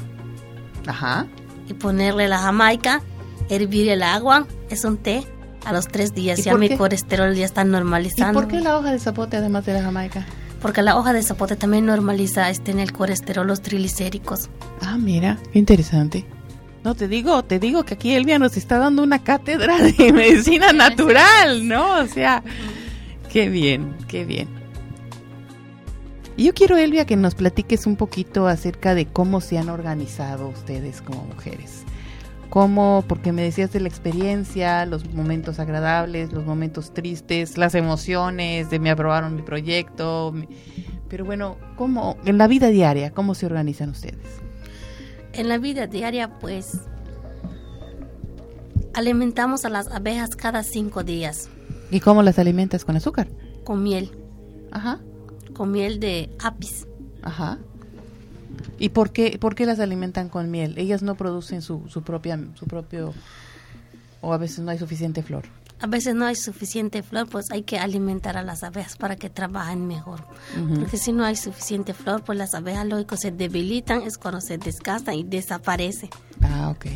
[0.86, 1.26] Ajá.
[1.68, 3.02] y ponerle la jamaica,
[3.50, 5.26] hervir el agua, es un té.
[5.64, 6.76] A los tres días ¿Y ya mi qué?
[6.76, 8.38] colesterol ya está ¿Y normalizando.
[8.38, 10.26] por qué la hoja de zapote además de la jamaica?
[10.60, 14.48] Porque la hoja de zapote también normaliza este, en el colesterol los triglicéricos.
[14.80, 16.26] Ah, mira, qué interesante.
[16.84, 20.72] No, te digo, te digo que aquí Elvia nos está dando una cátedra de medicina
[20.72, 21.98] natural, ¿no?
[22.00, 22.42] O sea,
[23.30, 24.48] qué bien, qué bien.
[26.36, 30.48] Y yo quiero, Elvia, que nos platiques un poquito acerca de cómo se han organizado
[30.48, 31.83] ustedes como mujeres.
[32.54, 38.70] Cómo, porque me decías de la experiencia, los momentos agradables, los momentos tristes, las emociones
[38.70, 40.30] de me aprobaron mi proyecto.
[40.32, 40.48] mi-
[41.08, 44.40] Pero bueno, ¿cómo, en la vida diaria, cómo se organizan ustedes?
[45.32, 46.78] En la vida diaria, pues,
[48.94, 51.48] alimentamos a las abejas cada cinco días
[51.90, 53.26] ¿Y cómo las alimentas con azúcar?
[53.64, 54.12] con miel,
[54.70, 55.00] Ajá,
[55.54, 56.86] con miel de apis.
[57.22, 57.58] ajá.
[58.78, 60.78] ¿Y por qué, por qué las alimentan con miel?
[60.78, 63.14] Ellas no producen su, su propia, su propio,
[64.20, 65.44] o a veces no hay suficiente flor.
[65.80, 69.28] A veces no hay suficiente flor, pues hay que alimentar a las abejas para que
[69.28, 70.24] trabajen mejor.
[70.78, 74.56] Porque si no hay suficiente flor, pues las abejas lógico se debilitan, es cuando se
[74.56, 76.08] desgastan y desaparece.
[76.42, 76.86] Ah, ok.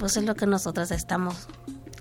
[0.00, 1.46] Pues es lo que nosotros estamos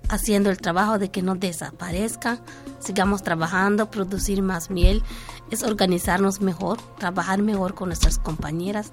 [0.09, 2.39] haciendo el trabajo de que no desaparezca,
[2.79, 5.03] sigamos trabajando, producir más miel,
[5.51, 8.91] es organizarnos mejor, trabajar mejor con nuestras compañeras,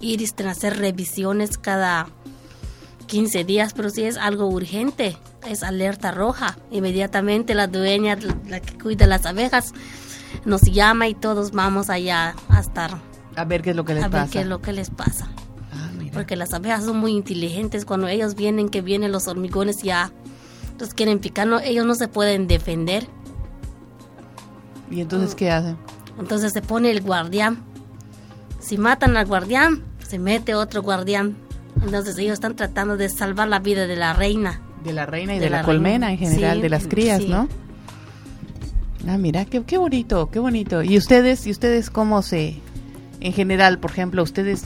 [0.00, 2.08] ir y hacer revisiones cada
[3.06, 8.16] 15 días, pero si es algo urgente, es alerta roja, inmediatamente la dueña,
[8.48, 9.72] la que cuida las abejas,
[10.44, 13.00] nos llama y todos vamos allá a estar
[13.36, 14.32] A ver qué es lo que les a ver pasa.
[14.32, 15.28] qué es lo que les pasa.
[15.72, 16.12] Ah, mira.
[16.12, 17.84] Porque las abejas son muy inteligentes.
[17.84, 20.12] Cuando ellos vienen, que vienen los hormigones ya
[20.78, 23.06] los quieren picar, no, ellos no se pueden defender.
[24.90, 25.76] ¿Y entonces qué hacen?
[26.20, 27.58] Entonces se pone el guardián.
[28.60, 31.36] Si matan al guardián, se mete otro guardián.
[31.82, 34.60] Entonces ellos están tratando de salvar la vida de la reina.
[34.84, 37.22] De la reina y De de, la, la colmena en general, Sí, de las crías,
[37.22, 37.28] sí.
[37.28, 37.48] ¿no?
[39.08, 40.82] Ah, mira, qué, qué bonito, qué bonito.
[40.82, 42.60] ¿Y ustedes, y ustedes cómo se,
[43.20, 44.62] en general, por ejemplo, ustedes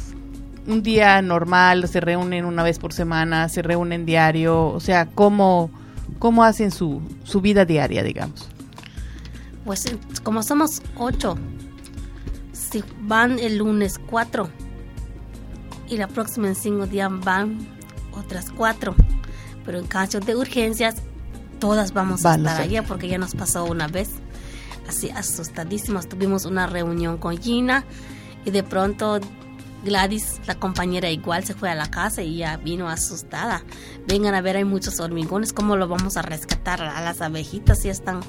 [0.67, 5.71] un día normal se reúnen una vez por semana, se reúnen diario, o sea, cómo,
[6.19, 8.49] cómo hacen su, su vida diaria, digamos?
[9.65, 11.37] Pues eh, como somos ocho,
[12.53, 14.51] si van el lunes cuatro
[15.89, 17.67] y la próxima en cinco días van
[18.13, 18.95] otras cuatro,
[19.65, 20.97] pero en caso de urgencias
[21.61, 22.65] todas vamos a Van, estar o sea.
[22.67, 24.11] allá porque ya nos pasó una vez
[24.89, 26.09] así asustadísimas.
[26.09, 27.85] Tuvimos una reunión con Gina
[28.45, 29.19] y de pronto
[29.83, 33.63] Gladys, la compañera igual, se fue a la casa y ya vino asustada.
[34.07, 36.83] Vengan a ver, hay muchos hormigones, ¿cómo lo vamos a rescatar?
[36.83, 38.21] A las abejitas ya están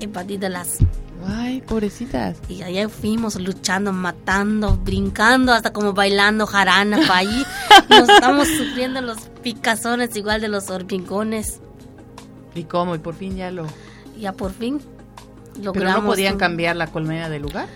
[0.00, 0.78] invadidas las...
[1.26, 2.38] Ay, pobrecitas.
[2.48, 7.44] Y allá fuimos luchando, matando, brincando, hasta como bailando jarana para allí.
[7.90, 11.60] Nos estamos sufriendo los picazones igual de los hormigones.
[12.54, 12.94] ¿Y cómo?
[12.94, 13.66] Y por fin ya lo...
[14.18, 14.80] Ya por fin
[15.52, 16.02] ¿Pero logramos...
[16.04, 17.68] no podían cambiar la colmena de lugar?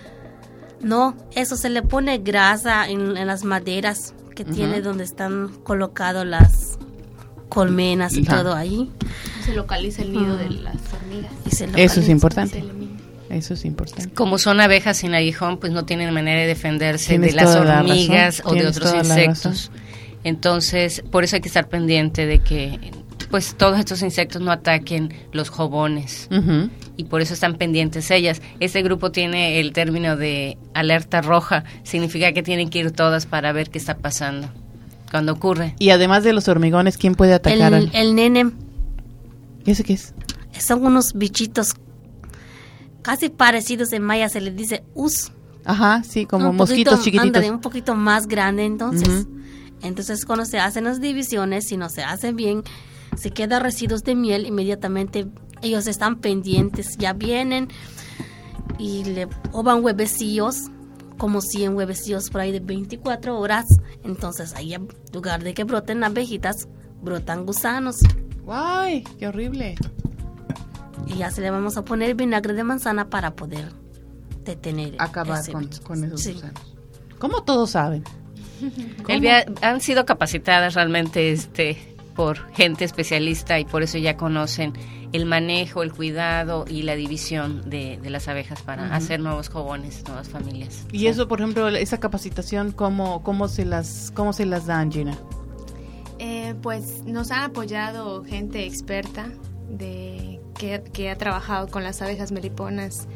[0.81, 4.53] No, eso se le pone grasa en, en las maderas que Ujú.
[4.53, 6.77] tiene donde están colocadas las
[7.49, 8.37] colmenas y Ajá.
[8.37, 8.91] todo ahí.
[9.45, 10.75] Se localiza el nido de las
[11.45, 12.63] Y se Eso es importante.
[13.29, 14.13] Eso es importante.
[14.13, 17.79] Como son abejas sin aguijón, pues no tienen manera de defenderse Tienes de las la
[17.81, 19.71] hormigas razón, o de otros la insectos.
[20.23, 22.79] Entonces, por eso hay que estar pendiente de que
[23.29, 26.69] pues todos estos insectos no ataquen los jobones Ujú.
[26.95, 28.41] y por eso están pendientes ellas.
[28.59, 33.51] Este grupo tiene el término de alerta roja, significa que tienen que ir todas para
[33.51, 34.49] ver qué está pasando
[35.11, 35.73] cuando ocurre.
[35.79, 37.73] Y además de los hormigones, ¿quién puede atacar?
[37.73, 38.51] El, al- el nene
[39.65, 40.13] ¿Y ese qué es?
[40.59, 41.73] Son unos bichitos
[43.01, 45.31] casi parecidos en maya, se les dice us.
[45.63, 47.27] Ajá, sí, como un mosquitos poquito, chiquititos.
[47.27, 49.27] ándale, un poquito más grande entonces.
[49.81, 52.63] Entonces cuando se hacen las divisiones, si no se hace bien,
[53.15, 55.27] se queda residuos de miel, inmediatamente
[55.61, 57.69] ellos están pendientes, ya vienen
[58.77, 60.55] y le ovan huevecillos,
[61.17, 63.65] como 100 huevecillos por ahí de 24 horas.
[64.03, 66.67] Entonces ahí en lugar de que broten abejitas,
[67.01, 67.97] brotan gusanos.
[68.47, 69.75] ¡Ay, qué horrible!
[71.07, 73.71] Y ya se le vamos a poner vinagre de manzana para poder
[74.43, 76.33] detener Acabar ese con, con esos Sí.
[76.33, 76.75] gusanos.
[77.19, 78.03] ¿Cómo todos saben?
[79.07, 81.77] Elvia, han sido capacitadas realmente este
[82.15, 84.71] por gente especialista y por eso ya conocen
[85.11, 90.03] el manejo, el cuidado y la división de, de las abejas para hacer nuevos jobones,
[90.07, 90.85] nuevas familias.
[90.93, 95.17] Y eso, por ejemplo, esa capacitación, ¿cómo, cómo, se, las, cómo se las dan, Gina?
[96.19, 99.27] Eh, pues nos han apoyado gente experta
[99.69, 103.07] de que, que ha trabajado con las abejas meliponas.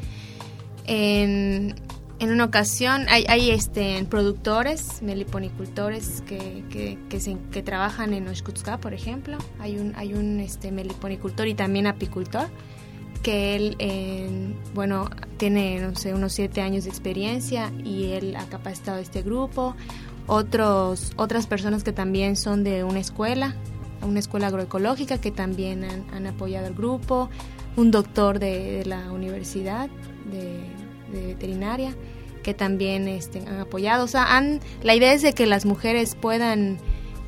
[0.85, 1.75] En,
[2.19, 8.27] en una ocasión hay, hay este, productores, meliponicultores que, que, que, se- que trabajan en
[8.27, 9.37] Oshkutska, por ejemplo.
[9.59, 12.47] Hay un, hay un este, meliponicultor y también apicultor
[13.23, 18.45] que él, eh, bueno, tiene, no sé, unos siete años de experiencia y él ha
[18.45, 19.75] capacitado a este grupo.
[20.25, 23.55] Otros, otras personas que también son de una escuela,
[24.01, 27.29] una escuela agroecológica que también han, han apoyado al grupo.
[27.75, 29.89] Un doctor de, la universidad
[30.31, 30.63] de,
[31.11, 31.95] de veterinaria
[32.43, 34.05] que también este, han apoyado.
[34.05, 36.77] O sea, han, la idea es de que las mujeres puedan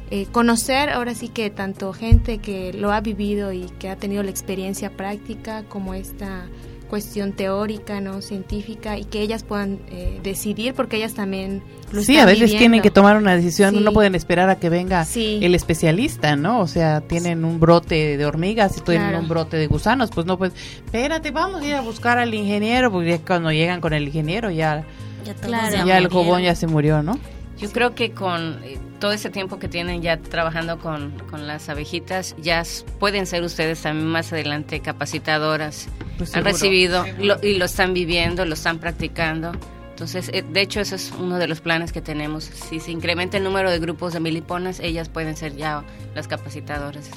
[0.09, 4.23] eh, conocer ahora sí que tanto gente que lo ha vivido y que ha tenido
[4.23, 6.47] la experiencia práctica como esta
[6.91, 12.11] cuestión teórica, no científica y que ellas puedan eh, decidir porque ellas también lo Sí,
[12.11, 12.59] están a veces viviendo.
[12.59, 13.79] tienen que tomar una decisión, Sí.
[13.81, 15.39] no pueden esperar a que venga Sí.
[15.41, 16.59] el especialista, ¿no?
[16.59, 19.23] O sea, tienen un brote de hormigas y tienen Claro.
[19.23, 20.51] un brote de gusanos, pues no, pues,
[20.85, 24.83] espérate, vamos a ir a buscar al ingeniero, porque cuando llegan con el ingeniero ya,
[25.25, 25.75] Ya, Claro.
[25.75, 27.17] ya ya el jobón ya se murió, ¿no?
[27.57, 31.67] Yo creo que con eh, todo ese tiempo que tienen ya trabajando con, con las
[31.67, 32.63] abejitas, ya
[32.99, 35.89] pueden ser ustedes también más adelante capacitadoras.
[36.17, 36.51] Pues Han seguro.
[36.53, 39.51] recibido lo- y lo están viviendo, lo están practicando.
[39.89, 42.43] Entonces, eh, de hecho, eso es uno de los planes que tenemos.
[42.45, 45.83] Si se incrementa el número de grupos de miliponas, ellas pueden ser ya
[46.15, 47.09] las capacitadoras.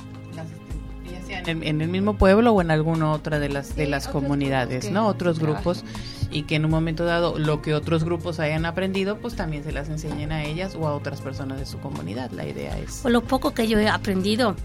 [1.38, 4.06] En el, en el mismo pueblo o en alguna otra de las de Sí, las
[4.06, 5.06] otros comunidades, ¿no?
[5.06, 5.62] Otros trabajan.
[5.62, 5.84] grupos
[6.30, 9.72] y que en un momento dado lo que otros grupos hayan aprendido, pues también se
[9.72, 12.30] las enseñen a ellas o a otras personas de su comunidad.
[12.32, 14.56] La idea es Por lo poco que yo he aprendido,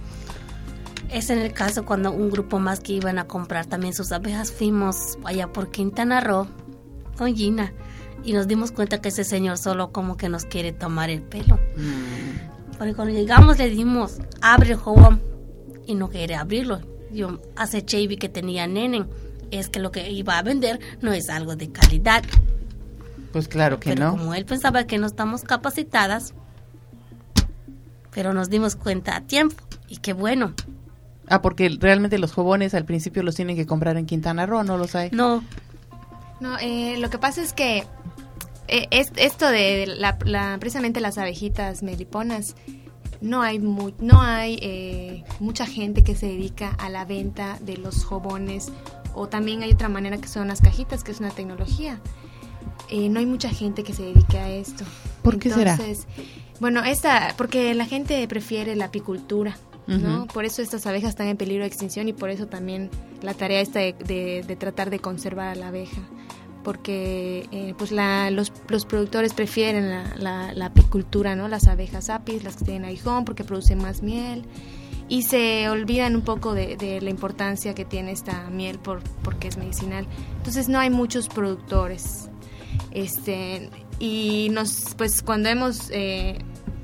[1.11, 4.51] es en el caso cuando un grupo más que iban a comprar también sus abejas,
[4.51, 6.47] fuimos allá por Quintana Roo
[7.17, 7.74] con Gina
[8.24, 11.55] y nos dimos cuenta que ese señor solo como que nos quiere tomar el pelo.
[11.78, 15.22] mm, Porque cuando llegamos le dimos, abre el jabón
[15.90, 16.80] y no quiere abrirlo.
[17.12, 19.08] Yo aceché y vi que tenía nenen.
[19.52, 22.24] Es que lo que iba a vender no es algo de calidad.
[23.34, 24.12] pues claro que pero no.
[24.18, 26.34] como él pensaba que no estamos capacitadas,
[28.12, 29.56] pero nos dimos cuenta a tiempo
[29.88, 30.54] y qué bueno.
[31.28, 34.78] Ah, porque realmente los jabones al principio los tienen que comprar en Quintana Roo, ¿no
[34.78, 35.10] los hay?
[35.12, 35.44] No.
[36.40, 37.84] No, eh, lo que pasa es que
[38.68, 42.56] eh, es, esto de la, la- precisamente las abejitas meliponas,
[43.22, 47.78] no hay, mu- no hay eh, mucha gente que se dedica a la venta de
[47.78, 48.72] los jabones
[49.13, 51.99] o también hay otra manera que son las cajitas, que es una tecnología.
[52.89, 54.84] Eh, no hay mucha gente que se dedique a esto.
[55.22, 55.72] ¿Por qué será?
[55.74, 56.07] Entonces,
[56.59, 59.57] Bueno, esta, porque la gente prefiere la apicultura,
[59.88, 60.28] ¿no?
[60.28, 62.89] Por eso estas abejas están en peligro de extinción y por eso también
[63.24, 66.01] la tarea esta de, de- de tratar de conservar a la abeja.
[66.70, 71.47] Porque eh, pues la, los, los productores prefieren la, la- la apicultura, ¿no?
[71.47, 74.45] Las abejas apis, las que tienen aguijón, porque producen más miel.
[75.07, 79.47] Y se olvidan un poco de, de la importancia que tiene esta miel por, porque
[79.47, 80.05] es medicinal.
[80.38, 82.30] Entonces no hay muchos productores.
[82.91, 86.38] Este, y nos, pues cuando hemos eh,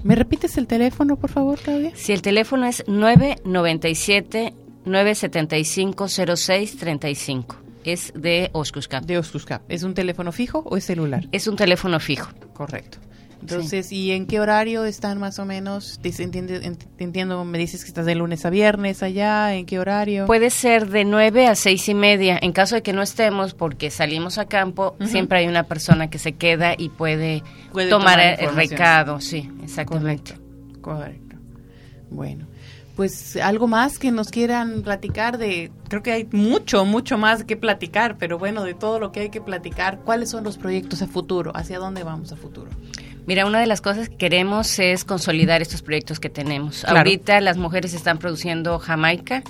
[0.04, 1.92] ¿Me repites el teléfono, por favor, Claudia?
[1.94, 4.54] Si el teléfono es 997
[4.86, 9.04] 975 0635 es de Oscuscap.
[9.04, 9.62] De Oscuscap.
[9.70, 11.28] ¿Es un teléfono fijo o es celular?
[11.32, 12.30] Es un teléfono fijo.
[12.54, 13.00] Correcto.
[13.42, 16.00] Entonces, ¿y en qué horario están más o menos?
[16.02, 19.66] Te entiende- ent- te entiendo, me dices que estás de lunes a viernes allá, ¿en
[19.66, 20.26] qué horario?
[20.26, 22.40] Puede ser de 9 a seis y media.
[22.42, 26.18] En caso de que no estemos porque salimos a campo, siempre hay una persona que
[26.18, 29.20] se queda y puede, Puede tomar, tomar el recado.
[29.22, 30.34] Sí, exactamente.
[30.34, 31.36] Correcto, correcto.
[32.10, 32.46] Bueno,
[32.96, 37.58] pues algo más que nos quieran platicar de, creo que hay mucho, mucho más que
[37.58, 41.08] platicar, pero bueno, de todo lo que hay que platicar, ¿cuáles son los proyectos a
[41.08, 41.52] futuro?
[41.56, 42.70] ¿Hacia dónde vamos a futuro?
[43.28, 46.82] Mira, una de las cosas que queremos es consolidar estos proyectos que tenemos.
[46.82, 46.98] Claro.
[46.98, 49.44] Ahorita las mujeres están produciendo jamaica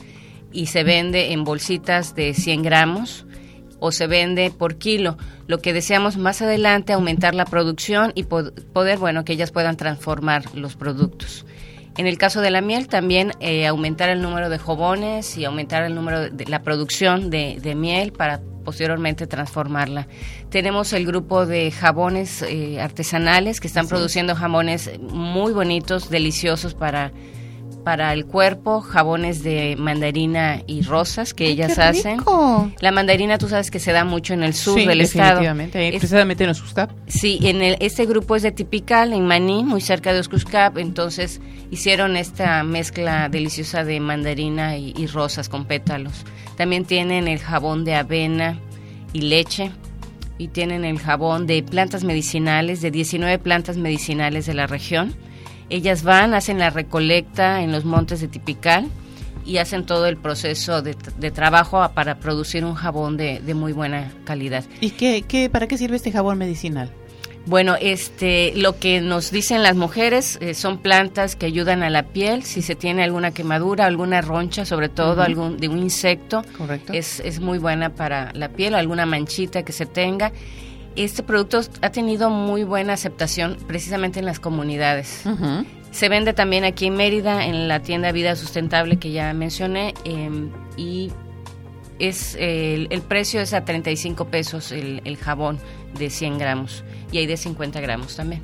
[0.51, 3.25] y se vende en bolsitas de 100 gramos
[3.79, 5.17] o se vende por kilo.
[5.47, 9.75] Lo que deseamos más adelante aumentar la producción y po- poder, bueno, que ellas puedan
[9.75, 11.45] transformar los productos.
[11.97, 15.83] En el caso de la miel, también eh, aumentar el número de jabones y aumentar
[15.83, 20.07] el número de la producción de, de miel para posteriormente transformarla.
[20.49, 27.13] Tenemos el grupo de jabones eh, artesanales que están produciendo jabones muy bonitos, deliciosos para
[27.83, 32.19] para el cuerpo, jabones de mandarina y rosas que Ay, ellas hacen.
[32.79, 35.25] La mandarina, tú sabes que se da mucho en el sur Sí, del estado.
[35.41, 36.89] definitivamente, ahí Es- precisamente en Oscuscap.
[37.05, 41.41] Sí, en el, este grupo es de Tipical, en Maní, muy cerca de Oscuscap, entonces
[41.69, 46.25] hicieron esta mezcla deliciosa de mandarina y, y rosas con pétalos.
[46.57, 48.59] También tienen el jabón de avena
[49.13, 49.71] y leche
[50.37, 55.15] y tienen el jabón de plantas medicinales, de 19 plantas medicinales de la región.
[55.69, 58.87] Ellas van, hacen la recolecta en los montes de Tipical
[59.45, 63.73] y hacen todo el proceso de, de trabajo para producir un jabón de, de muy
[63.73, 64.63] buena calidad.
[64.81, 66.91] ¿Y qué, qué, para qué sirve este jabón medicinal?
[67.45, 72.03] Bueno, este, lo que nos dicen las mujeres eh, son plantas que ayudan a la
[72.03, 76.93] piel, si se tiene alguna quemadura, alguna roncha, sobre todo algún de un insecto, Correcto.
[76.93, 80.31] es, es muy buena para la piel o alguna manchita que se tenga.
[80.95, 85.23] Este producto ha tenido muy buena aceptación precisamente en las comunidades.
[85.91, 90.29] Se vende también aquí en Mérida, en la tienda Vida Sustentable que ya mencioné, eh,
[90.77, 91.11] y
[91.99, 95.59] es eh, el, el precio es a 35 pesos el, el jabón
[95.95, 98.41] de 100 gramos, y hay de 50 gramos también.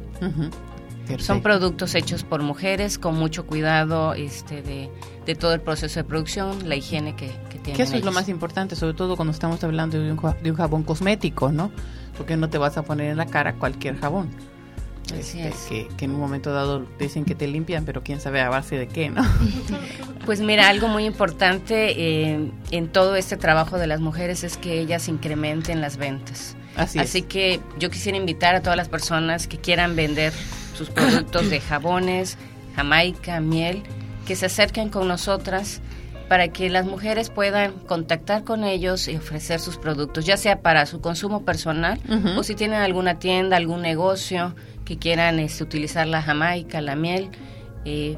[1.20, 4.90] Son productos hechos por mujeres con mucho cuidado este, de,
[5.26, 7.76] de todo el proceso de producción, la higiene que, que tienen.
[7.76, 10.58] Que eso es lo más importante, sobre todo cuando estamos hablando de un, de un
[10.58, 11.72] jabón cosmético, ¿no?
[12.18, 14.30] Porque no te vas a poner en la cara cualquier jabón.
[15.20, 15.56] Así Este, es.
[15.68, 18.78] Que, que en un momento dado dicen que te limpian, pero quién sabe a base
[18.78, 19.24] de qué, ¿no?
[20.26, 24.80] Pues mira, algo muy importante eh, en todo este trabajo de las mujeres es que
[24.80, 26.56] ellas incrementen las ventas.
[26.76, 27.12] Así, es.
[27.26, 30.34] Que yo quisiera invitar a todas las personas que quieran vender
[30.76, 32.38] sus productos de jabones,
[32.76, 33.84] jamaica, miel,
[34.26, 35.82] que se acerquen con nosotras
[36.32, 40.86] para que las mujeres puedan contactar con ellos y ofrecer sus productos, ya sea para
[40.86, 42.00] su consumo personal
[42.38, 44.56] o si tienen alguna tienda, algún negocio
[44.86, 47.30] que quieran este, utilizar la jamaica, la miel,
[47.84, 48.18] eh,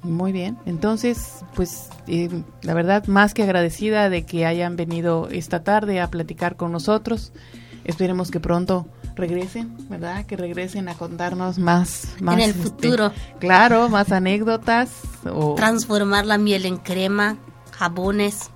[0.04, 2.28] Muy bien, entonces, pues eh,
[2.62, 7.32] la verdad más que agradecida de que hayan venido esta tarde a platicar con nosotros.
[7.84, 8.86] Esperemos que pronto
[9.20, 10.26] regresen, ¿verdad?
[10.26, 13.12] Que regresen a contarnos más, más en el este, futuro.
[13.38, 14.90] claro, más anécdotas
[15.24, 17.36] o Transformar la miel en crema,
[17.72, 18.50] jabones.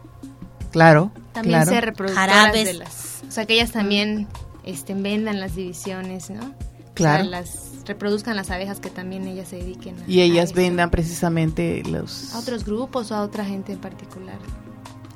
[0.73, 1.71] claro, También claro.
[1.71, 2.65] ser reproductoras Jarabes.
[2.67, 3.23] de las...
[3.29, 4.27] O sea, que ellas también
[4.65, 6.53] este, vendan las divisiones, ¿no?
[6.95, 7.25] Claro.
[7.25, 10.55] O sea, las reproduzcan las abejas que también ellas se dediquen a y ellas a
[10.55, 14.39] vendan precisamente los a otros grupos o a otra gente en particular.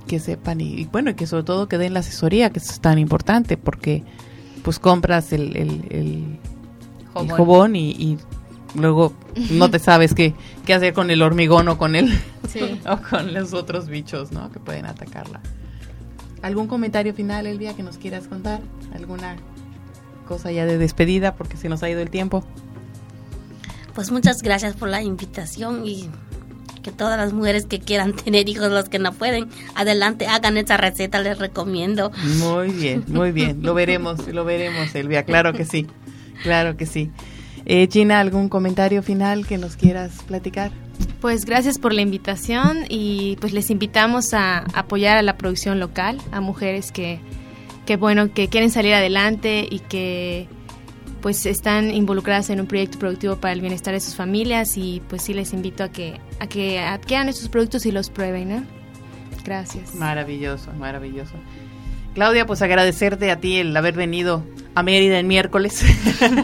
[0.06, 2.72] que sepan y, y bueno, y que sobre todo que den la asesoría, que eso
[2.72, 4.04] es tan importante porque
[4.68, 6.38] pues compras el, el, el-
[7.74, 8.18] y, y
[8.74, 9.14] luego
[9.50, 10.34] no te sabes qué,
[10.66, 12.10] qué hacer con el hormigón o con el
[12.46, 12.78] Sí.
[12.86, 14.52] o con los otros bichos, ¿no?
[14.52, 15.40] Que pueden atacarla.
[16.42, 18.60] ¿Algún comentario final, Elvia, que nos quieras contar?
[18.94, 19.36] ¿Alguna
[20.26, 22.44] cosa ya de despedida porque se nos ha ido el tiempo?
[23.94, 26.10] Pues muchas gracias por la invitación y
[26.82, 30.76] que todas las mujeres que quieran tener hijos, los que no pueden, adelante, hagan esa
[30.76, 32.10] receta, les recomiendo.
[32.38, 33.62] Muy bien, muy bien.
[33.62, 35.24] Lo veremos, lo veremos, Elvia.
[35.24, 35.86] Claro que sí,
[36.42, 37.10] claro que sí.
[37.66, 40.72] Eh, Gina, ¿algún comentario final que nos quieras platicar?
[41.20, 46.18] Pues gracias por la invitación y pues les invitamos a apoyar a la producción local,
[46.32, 47.20] a mujeres que,
[47.86, 50.48] que bueno, que quieren salir adelante y que
[51.20, 55.22] pues están involucradas en un proyecto productivo para el bienestar de sus familias y pues
[55.22, 58.64] sí les invito a que a que adquieran estos productos y los prueben, ¿no?
[59.44, 59.94] Gracias.
[59.94, 61.34] Maravilloso, maravilloso.
[62.14, 64.44] Claudia, pues agradecerte a ti el haber venido
[64.74, 65.84] a Mérida el miércoles,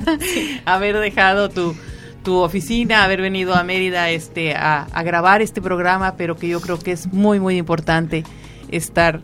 [0.64, 1.74] haber dejado tu,
[2.22, 6.60] tu oficina, haber venido a Mérida este, a, a grabar este programa, pero que yo
[6.60, 8.24] creo que es muy, muy importante
[8.68, 9.20] estar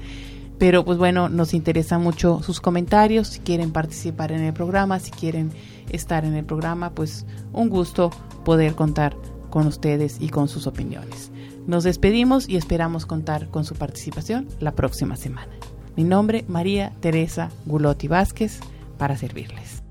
[0.58, 5.12] Pero pues bueno, nos interesan mucho sus comentarios, si quieren participar en el programa, si
[5.12, 5.51] quieren
[5.89, 8.10] estar en el programa, pues un gusto
[8.43, 9.16] poder contar
[9.49, 11.32] con ustedes y con sus opiniones.
[11.68, 15.51] Nos despedimos y esperamos contar con su participación la próxima semana.
[15.95, 18.60] Mi nombre, María Teresa Gulotti Vázquez,
[18.97, 19.82] para servirles.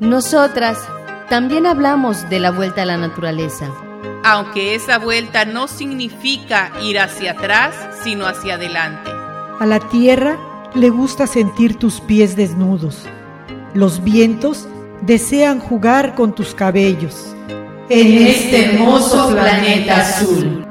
[0.00, 0.78] Nosotras
[1.28, 3.70] también hablamos de la vuelta a la naturaleza.
[4.24, 9.10] Aunque esa vuelta no significa ir hacia atrás, sino hacia adelante.
[9.58, 10.38] A la tierra
[10.74, 13.06] le gusta sentir tus pies desnudos.
[13.74, 14.68] Los vientos
[15.02, 17.34] desean jugar con tus cabellos.
[17.88, 20.65] En este hermoso planeta azul.